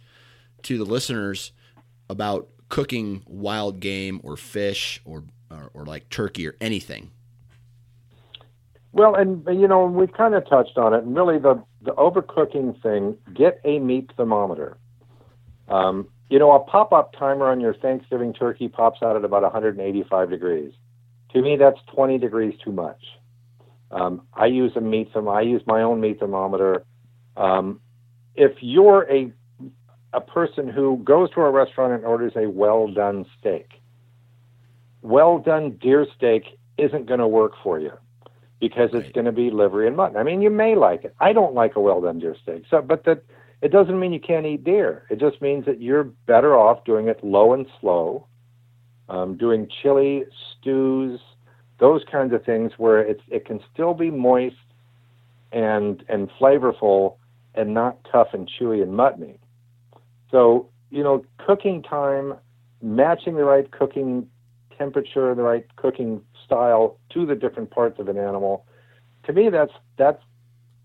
[0.63, 1.51] to the listeners
[2.09, 7.11] about cooking wild game or fish or or, or like turkey or anything.
[8.93, 12.81] Well, and you know we've kind of touched on it, and really the the overcooking
[12.85, 13.19] thing.
[13.35, 14.77] Get a meat thermometer.
[15.69, 20.31] Um, you know, a pop-up timer on your Thanksgiving turkey pops out at about 185
[20.31, 20.73] degrees.
[21.35, 23.05] To me, that's 20 degrees too much.
[23.91, 25.31] Um, I use a meat therm.
[25.31, 26.85] I use my own meat thermometer.
[27.37, 27.81] Um,
[28.35, 29.31] if you're a
[30.15, 33.69] a person who goes to a restaurant and orders a well done steak,
[35.03, 36.45] well done deer steak
[36.79, 37.93] isn't going to work for you
[38.59, 39.13] because it's Right.
[39.13, 40.17] going to be livery and mutton.
[40.17, 41.15] I mean, you may like it.
[41.21, 42.63] I don't like a well done deer steak.
[42.71, 43.23] So, but that
[43.63, 45.07] it doesn't mean you can't eat deer.
[45.09, 48.27] It just means that you're better off doing it low and slow,
[49.09, 50.25] um, doing chili
[50.61, 51.21] stews,
[51.79, 54.57] those kinds of things where it's it can still be moist
[55.53, 57.17] and and flavorful
[57.55, 59.39] and not tough and chewy and muttony.
[60.33, 62.35] So you know, cooking time,
[62.83, 64.29] matching the right cooking
[64.77, 68.67] temperature, the right cooking style to the different parts of an animal.
[69.25, 70.23] To me, that's that's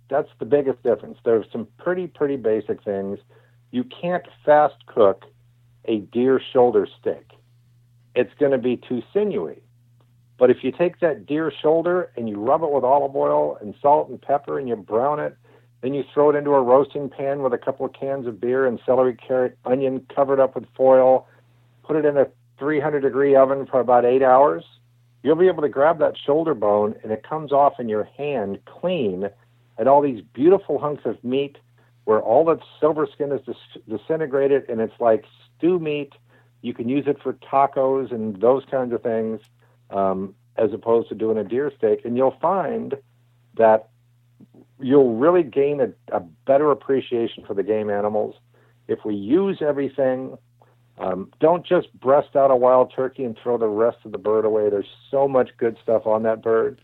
[0.10, 1.18] that's the biggest difference.
[1.24, 3.20] There's some pretty pretty basic things.
[3.72, 5.26] You can't fast cook
[5.86, 7.32] a deer shoulder steak.
[8.16, 9.62] It's going to be too sinewy.
[10.38, 13.74] But if you take that deer shoulder and you rub it with olive oil and
[13.82, 15.36] salt and pepper and you brown it,
[15.82, 18.66] then you throw it into a roasting pan with a couple of cans of beer
[18.66, 21.28] and celery, carrot, onion covered up with foil,
[21.84, 22.28] put it in a
[22.60, 24.64] 300 degree oven for about eight hours,
[25.24, 28.60] you'll be able to grab that shoulder bone and it comes off in your hand
[28.66, 29.30] clean
[29.78, 31.58] and all these beautiful hunks of meat
[32.06, 35.26] where all that silver skin is dis- disintegrated and it's like
[35.58, 36.14] stew meat.
[36.62, 39.42] You can use it for tacos and those kinds of things
[39.90, 42.06] um, as opposed to doing a deer steak.
[42.06, 42.96] And you'll find
[43.56, 43.90] that
[44.80, 48.36] you'll really gain a, a better appreciation for the game animals
[48.88, 50.38] if we use everything.
[51.00, 54.46] Um, don't just breast out a wild turkey and throw the rest of the bird
[54.46, 54.70] away.
[54.70, 56.82] There's so much good stuff on that bird,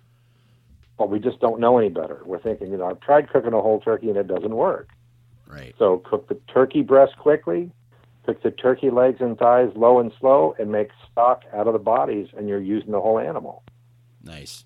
[0.97, 2.21] but we just don't know any better.
[2.25, 4.89] We're thinking, you know, I've tried cooking a whole turkey and it doesn't work.
[5.47, 5.75] Right.
[5.77, 7.71] So cook the turkey breast quickly,
[8.25, 11.79] cook the turkey legs and thighs low and slow, and make stock out of the
[11.79, 13.63] bodies, and you're using the whole animal.
[14.23, 14.65] Nice.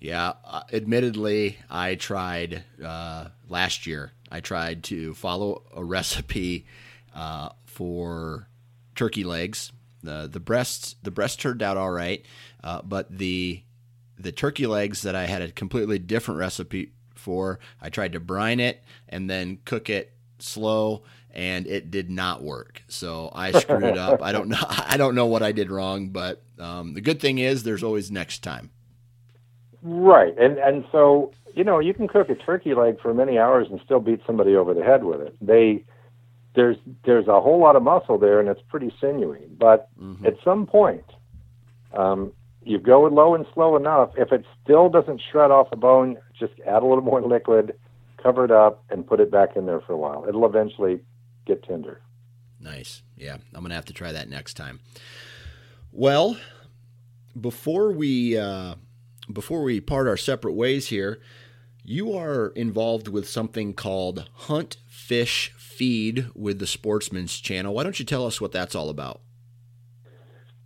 [0.00, 4.12] Yeah, uh, admittedly, I tried uh, last year.
[4.30, 6.66] I tried to follow a recipe
[7.14, 8.48] uh, for
[8.94, 9.72] turkey legs.
[10.02, 12.24] the the breasts the breast turned out all right,
[12.62, 13.62] uh, but the
[14.18, 17.58] the turkey legs that I had a completely different recipe for.
[17.80, 22.82] I tried to brine it and then cook it slow, and it did not work.
[22.88, 24.22] So I screwed it up.
[24.22, 24.62] I don't know.
[24.68, 28.10] I don't know what I did wrong, but um, the good thing is there's always
[28.10, 28.70] next time.
[29.82, 33.68] Right, and and so you know you can cook a turkey leg for many hours
[33.70, 35.36] and still beat somebody over the head with it.
[35.40, 35.84] They
[36.54, 40.26] there's there's a whole lot of muscle there and it's pretty sinewy, but Mhm.
[40.26, 41.04] at some point,
[41.92, 42.32] um,
[42.68, 44.10] you go low and slow enough.
[44.16, 47.74] If it still doesn't shred off the bone, just add a little more liquid,
[48.22, 50.26] cover it up, and put it back in there for a while.
[50.28, 51.00] It'll eventually
[51.46, 52.02] get tender.
[52.60, 53.02] Nice.
[53.16, 54.80] Yeah, I'm gonna have to try that next time.
[55.92, 56.36] Well,
[57.40, 58.74] before we uh,
[59.32, 61.20] before we part our separate ways here,
[61.84, 67.72] you are involved with something called Hunt Fish Feed with the Sportsman's Channel.
[67.72, 69.20] Why don't you tell us what that's all about?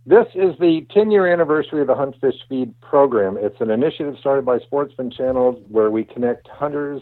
[0.05, 3.37] This is the 10 year anniversary of the Hunt Fish Feed program.
[3.39, 7.01] It's an initiative started by Sportsman Channel where we connect hunters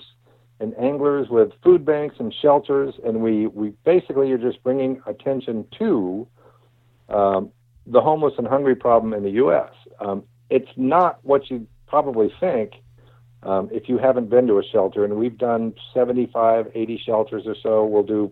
[0.59, 5.65] and anglers with food banks and shelters, and we, we basically are just bringing attention
[5.79, 6.27] to
[7.09, 7.49] um,
[7.87, 9.71] the homeless and hungry problem in the U.S.
[9.99, 12.73] Um, it's not what you probably think
[13.41, 17.55] um, if you haven't been to a shelter, and we've done 75, 80 shelters or
[17.63, 17.83] so.
[17.83, 18.31] We'll do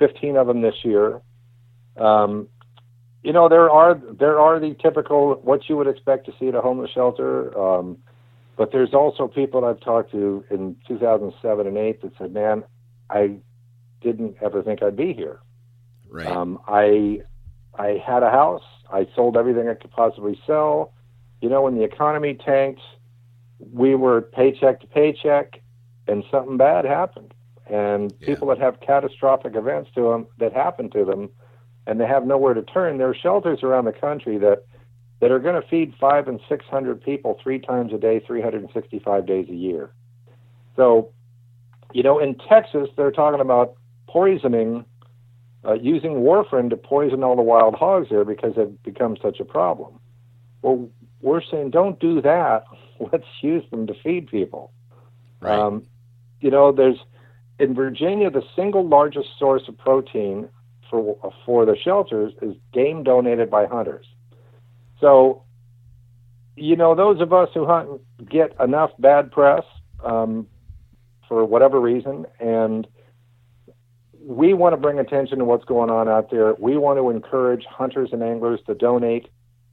[0.00, 1.20] 15 of them this year.
[1.96, 2.48] Um,
[3.28, 6.54] you know there are there are the typical what you would expect to see at
[6.54, 7.98] a homeless shelter um,
[8.56, 12.64] but there's also people I've talked to in 2007 and 8 that said man
[13.10, 13.36] I
[14.00, 15.40] didn't ever think I'd be here
[16.10, 16.26] Right.
[16.26, 17.20] um, I
[17.78, 20.94] I had a house I sold everything I could possibly sell
[21.42, 22.80] you know when the economy tanked
[23.60, 25.60] we were paycheck to paycheck
[26.06, 27.34] and something bad happened
[27.68, 28.26] and Yeah.
[28.28, 31.28] people that have catastrophic events to them that happen to them
[31.88, 32.98] and they have nowhere to turn.
[32.98, 34.64] There are shelters around the country that
[35.20, 38.42] that are going to feed five and six hundred people three times a day, three
[38.42, 39.90] hundred and sixty-five days a year.
[40.76, 41.10] So,
[41.92, 43.74] you know, in Texas, they're talking about
[44.06, 44.84] poisoning,
[45.64, 49.44] uh, using warfarin to poison all the wild hogs there because it becomes such a
[49.44, 49.98] problem.
[50.60, 50.90] Well,
[51.22, 52.64] we're saying don't do that.
[53.12, 54.72] Let's use them to feed people.
[55.40, 55.58] right.
[55.58, 55.84] Um,
[56.40, 56.98] you know, there's
[57.58, 60.48] in Virginia the single largest source of protein
[60.90, 64.06] for for the shelters is game donated by hunters.
[65.00, 65.42] So,
[66.56, 69.64] you know, those of us who hunt get enough bad press
[70.04, 70.46] um,
[71.28, 72.86] for whatever reason, and
[74.20, 76.54] we want to bring attention to what's going on out there.
[76.58, 79.28] We want to encourage hunters and anglers to donate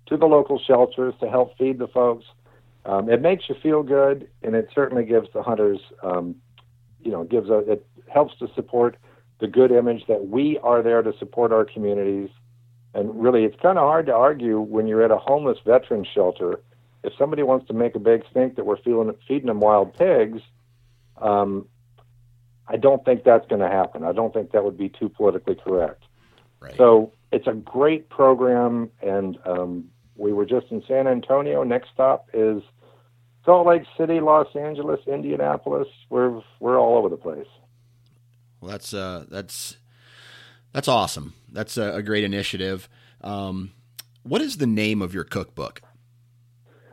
[0.07, 2.25] to the local shelters to help feed the folks.
[2.85, 6.35] Um, it makes you feel good, and it certainly gives the hunters, um,
[7.01, 8.97] you know, gives a, it helps to support
[9.39, 12.29] the good image that we are there to support our communities.
[12.93, 16.61] And really, it's kind of hard to argue when you're at a homeless veteran shelter.
[17.03, 20.41] If somebody wants to make a big stink that we're feeling, feeding them wild pigs,
[21.21, 21.67] um,
[22.67, 24.03] I don't think that's going to happen.
[24.03, 26.03] I don't think that would be too politically correct.
[26.61, 26.75] right.
[26.77, 31.63] So it's a great program, and um, we were just in San Antonio.
[31.63, 32.63] Next stop is
[33.43, 35.87] Salt Lake City, Los Angeles, Indianapolis.
[36.09, 37.47] We're we're all over the place.
[38.65, 39.77] Well, that's uh, that's
[40.73, 41.35] that's awesome.
[41.51, 42.89] That's a, a great initiative.
[43.21, 43.73] Um,
[44.23, 45.83] what is the name of your cookbook?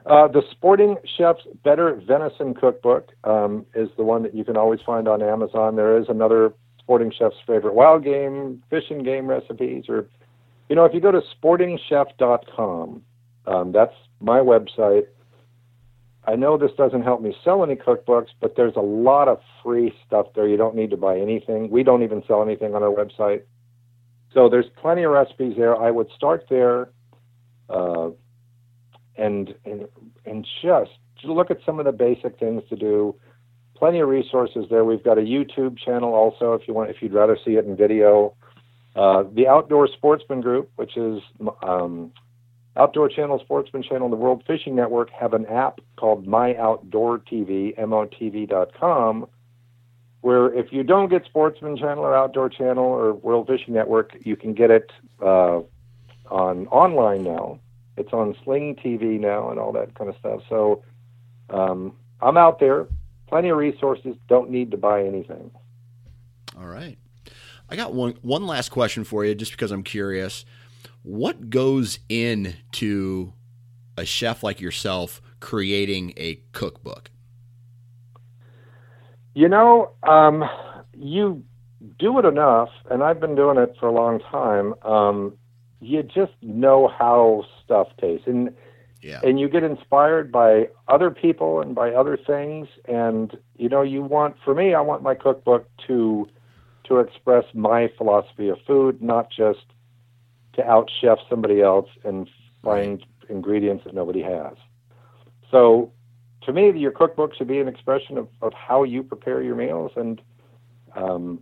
[0.04, 4.80] Uh, the Sporting Chef's Better Venison Cookbook um, is the one that you can always
[4.84, 5.76] find on Amazon.
[5.76, 10.06] There is another Sporting Chef's favorite wild game, fish and game recipes, or
[10.68, 13.02] you know, if you go to sportingchef.com,
[13.46, 15.06] um, that's my website.
[16.24, 19.92] I know this doesn't help me sell any cookbooks, but there's a lot of free
[20.06, 20.46] stuff there.
[20.46, 21.68] You don't need to buy anything.
[21.70, 23.42] We don't even sell anything on our website.
[24.32, 25.76] So there's plenty of recipes there.
[25.76, 26.90] I would start there,
[27.68, 28.10] uh,
[29.16, 29.88] and and
[30.24, 30.92] and just
[31.24, 33.14] look at some of the basic things to do.
[33.76, 34.84] Plenty of resources there.
[34.84, 37.76] We've got a YouTube channel also if you want if you'd rather see it in
[37.76, 38.34] video.
[38.94, 41.20] Uh, the Outdoor Sportsman Group, which is
[41.62, 42.12] um,
[42.76, 47.18] Outdoor Channel, Sportsman Channel, and the World Fishing Network, have an app called My Outdoor
[47.18, 49.26] TV, MOTV.com,
[50.22, 54.36] where if you don't get Sportsman Channel or Outdoor Channel or World Fishing Network, you
[54.36, 55.60] can get it uh,
[56.30, 57.58] on online now.
[57.98, 60.40] It's on Sling TV now and all that kind of stuff.
[60.48, 60.82] So
[61.50, 62.86] um, I'm out there.
[63.28, 64.16] Plenty of resources.
[64.28, 65.50] Don't need to buy anything.
[66.58, 66.98] All right.
[67.68, 70.44] I got one one last question for you, just because I'm curious.
[71.03, 73.32] What goes into
[73.96, 77.11] a chef like yourself creating a cookbook?
[79.34, 80.44] You know, um,
[80.96, 81.42] you
[81.98, 84.74] do it enough, and I've been doing it for a long time.
[84.82, 85.36] Um,
[85.80, 88.55] you just know how stuff tastes, and
[89.03, 89.20] Yeah.
[89.24, 92.68] and you get inspired by other people and by other things.
[92.84, 96.28] And you know, you want for me, I want my cookbook to
[96.84, 99.64] to express my philosophy of food, not just
[100.55, 102.28] to out chef somebody else and
[102.62, 104.55] find ingredients that nobody has.
[105.50, 105.92] So
[106.42, 109.92] to me, your cookbook should be an expression of, of how you prepare your meals.
[109.96, 110.20] And,
[110.94, 111.40] um,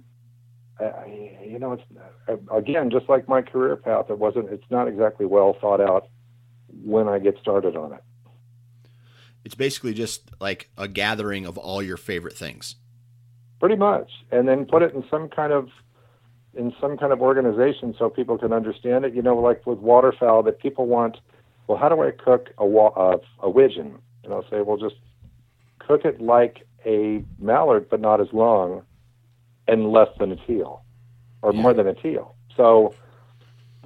[0.78, 1.82] I, you know, it's
[2.28, 6.08] uh, again, just like my career path, it wasn't, it's not exactly well thought out
[6.84, 8.02] when I get started on it.
[9.44, 12.76] It's basically just like a gathering of all your favorite things.
[13.58, 14.10] Pretty much.
[14.30, 15.68] And then put it in some kind of,
[16.54, 19.14] in some kind of organization so people can understand it.
[19.14, 21.18] You know, like with waterfowl, that people want,
[21.66, 23.98] well, how do I cook a, wa- uh, a widgeon?
[24.24, 24.96] And I'll say, well, just
[25.78, 28.82] cook it like a mallard, but not as long
[29.68, 30.82] and less than a teal
[31.42, 32.34] or more than a teal.
[32.56, 32.94] So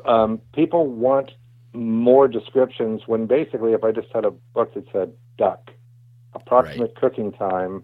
[0.04, 1.32] um, people want
[1.72, 5.70] more descriptions when basically, if I just had a book that said duck,
[6.34, 7.82] approximate cooking time,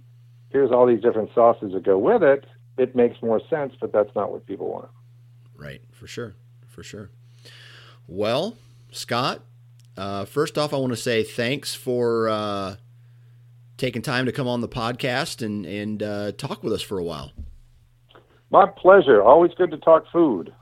[0.50, 2.44] here's all these different sauces that go with it,
[2.78, 4.88] it makes more sense, but that's not what people want.
[5.56, 6.34] Right, for sure,
[6.66, 7.10] for sure.
[8.06, 8.56] Well,
[8.90, 9.42] Scott,
[9.96, 12.76] uh, first off, I want to say thanks for uh,
[13.76, 17.04] taking time to come on the podcast and and uh, talk with us for a
[17.04, 17.32] while.
[18.50, 19.22] My pleasure.
[19.22, 20.52] Always good to talk food.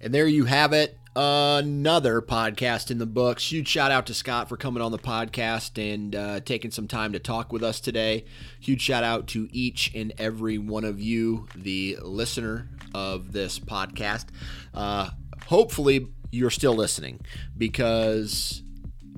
[0.00, 0.98] And there you have it.
[1.18, 3.50] Another podcast in the books.
[3.50, 7.14] Huge shout out to Scott for coming on the podcast and uh, taking some time
[7.14, 8.26] to talk with us today.
[8.60, 14.26] Huge shout out to each and every one of you, the listener of this podcast.
[14.74, 15.08] Uh,
[15.46, 17.20] hopefully, you're still listening
[17.56, 18.62] because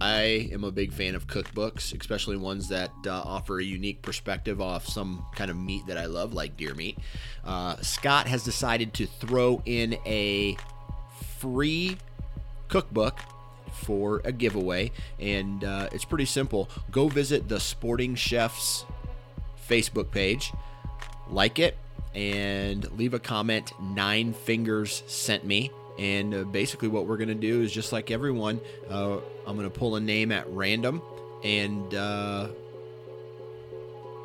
[0.01, 4.61] I am a big fan of cookbooks, especially ones that uh, offer a unique perspective
[4.61, 6.97] off some kind of meat that I love, like deer meat.
[7.45, 10.57] Uh, Scott has decided to throw in a
[11.39, 11.97] free
[12.69, 13.19] cookbook
[13.73, 16.69] for a giveaway, and uh, it's pretty simple.
[16.91, 18.85] Go visit the Sporting Chefs
[19.69, 20.53] Facebook page,
[21.29, 21.77] like it,
[22.15, 23.73] and leave a comment.
[23.81, 25.71] Nine Fingers sent me.
[25.99, 29.69] And uh, basically, what we're going to do is just like everyone, uh, I'm going
[29.69, 31.03] to pull a name at random,
[31.43, 32.49] and uh,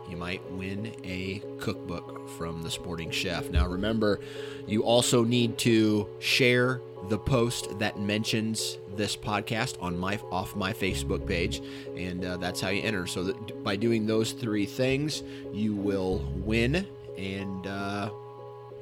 [0.08, 3.50] you might win a cookbook from the Sporting Chef.
[3.50, 4.20] Now, remember,
[4.68, 6.80] you also need to share
[7.10, 11.62] the post that mentions this podcast on my off my Facebook page,
[11.96, 13.08] and uh, that's how you enter.
[13.08, 16.88] So that by doing those three things, you will win,
[17.18, 18.10] and uh,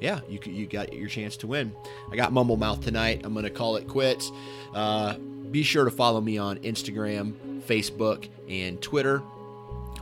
[0.00, 1.74] yeah, you you got your chance to win.
[2.10, 3.22] I got mumble mouth tonight.
[3.24, 4.30] I'm gonna call it quits.
[4.74, 5.16] Uh,
[5.50, 9.22] be sure to follow me on Instagram, Facebook, and Twitter.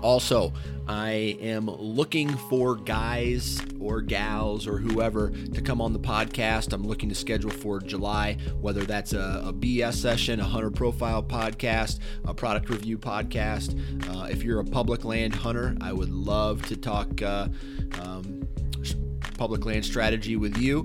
[0.02, 0.52] Also,
[0.88, 6.72] I am looking for guys or gals or whoever to come on the podcast.
[6.72, 11.22] I'm looking to schedule for July, whether that's a, a BS session, a hunter profile
[11.22, 13.78] podcast, a product review podcast.
[14.08, 17.48] Uh, if you're a public land hunter, I would love to talk uh,
[18.00, 18.48] um,
[19.38, 20.84] public land strategy with you.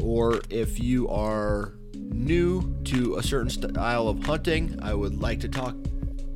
[0.00, 5.48] Or if you are new to a certain style of hunting, I would like to
[5.48, 5.76] talk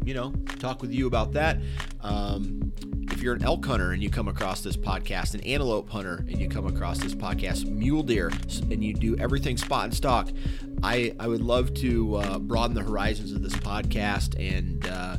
[0.05, 1.59] you know, talk with you about that.
[2.01, 2.73] Um,
[3.11, 6.41] if you're an elk hunter and you come across this podcast, an antelope hunter and
[6.41, 8.33] you come across this podcast, mule deer,
[8.71, 10.31] and you do everything spot and stalk,
[10.83, 15.17] I, I would love to uh, broaden the horizons of this podcast and uh,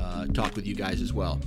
[0.00, 1.40] uh, talk with you guys as well.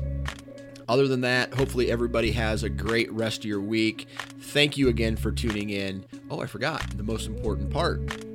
[0.87, 4.07] Other than that, hopefully everybody has a great rest of your week.
[4.39, 6.05] Thank you again for tuning in.
[6.29, 8.25] Oh, I forgot the most important part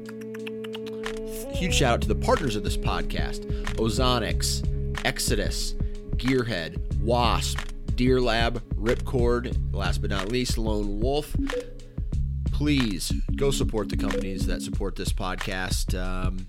[1.53, 3.45] huge shout out to the partners of this podcast
[3.77, 4.65] Ozonics,
[5.05, 5.75] Exodus,
[6.17, 7.59] Gearhead, Wasp,
[7.95, 11.35] Deer Lab, Ripcord, last but not least, Lone Wolf.
[12.53, 15.99] please go support the companies that support this podcast.
[15.99, 16.47] Um,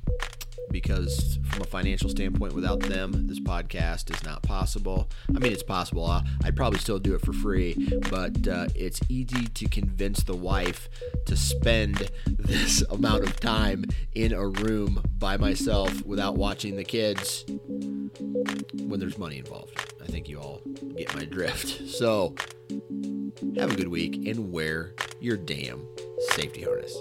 [0.72, 5.10] because from a financial standpoint, without them, this podcast is not possible.
[5.30, 6.10] I mean, it's possible.
[6.44, 10.90] I'd probably still do it for free, but uh, it's easy to convince the wife
[11.26, 17.46] to spend this amount of time in a room by myself without watching the kids
[17.48, 19.94] when there's money involved.
[20.02, 20.62] I think you all
[20.98, 21.82] get my drift.
[22.02, 22.34] So,
[23.58, 25.86] have a good week and wear your damn
[26.32, 26.96] safety harness.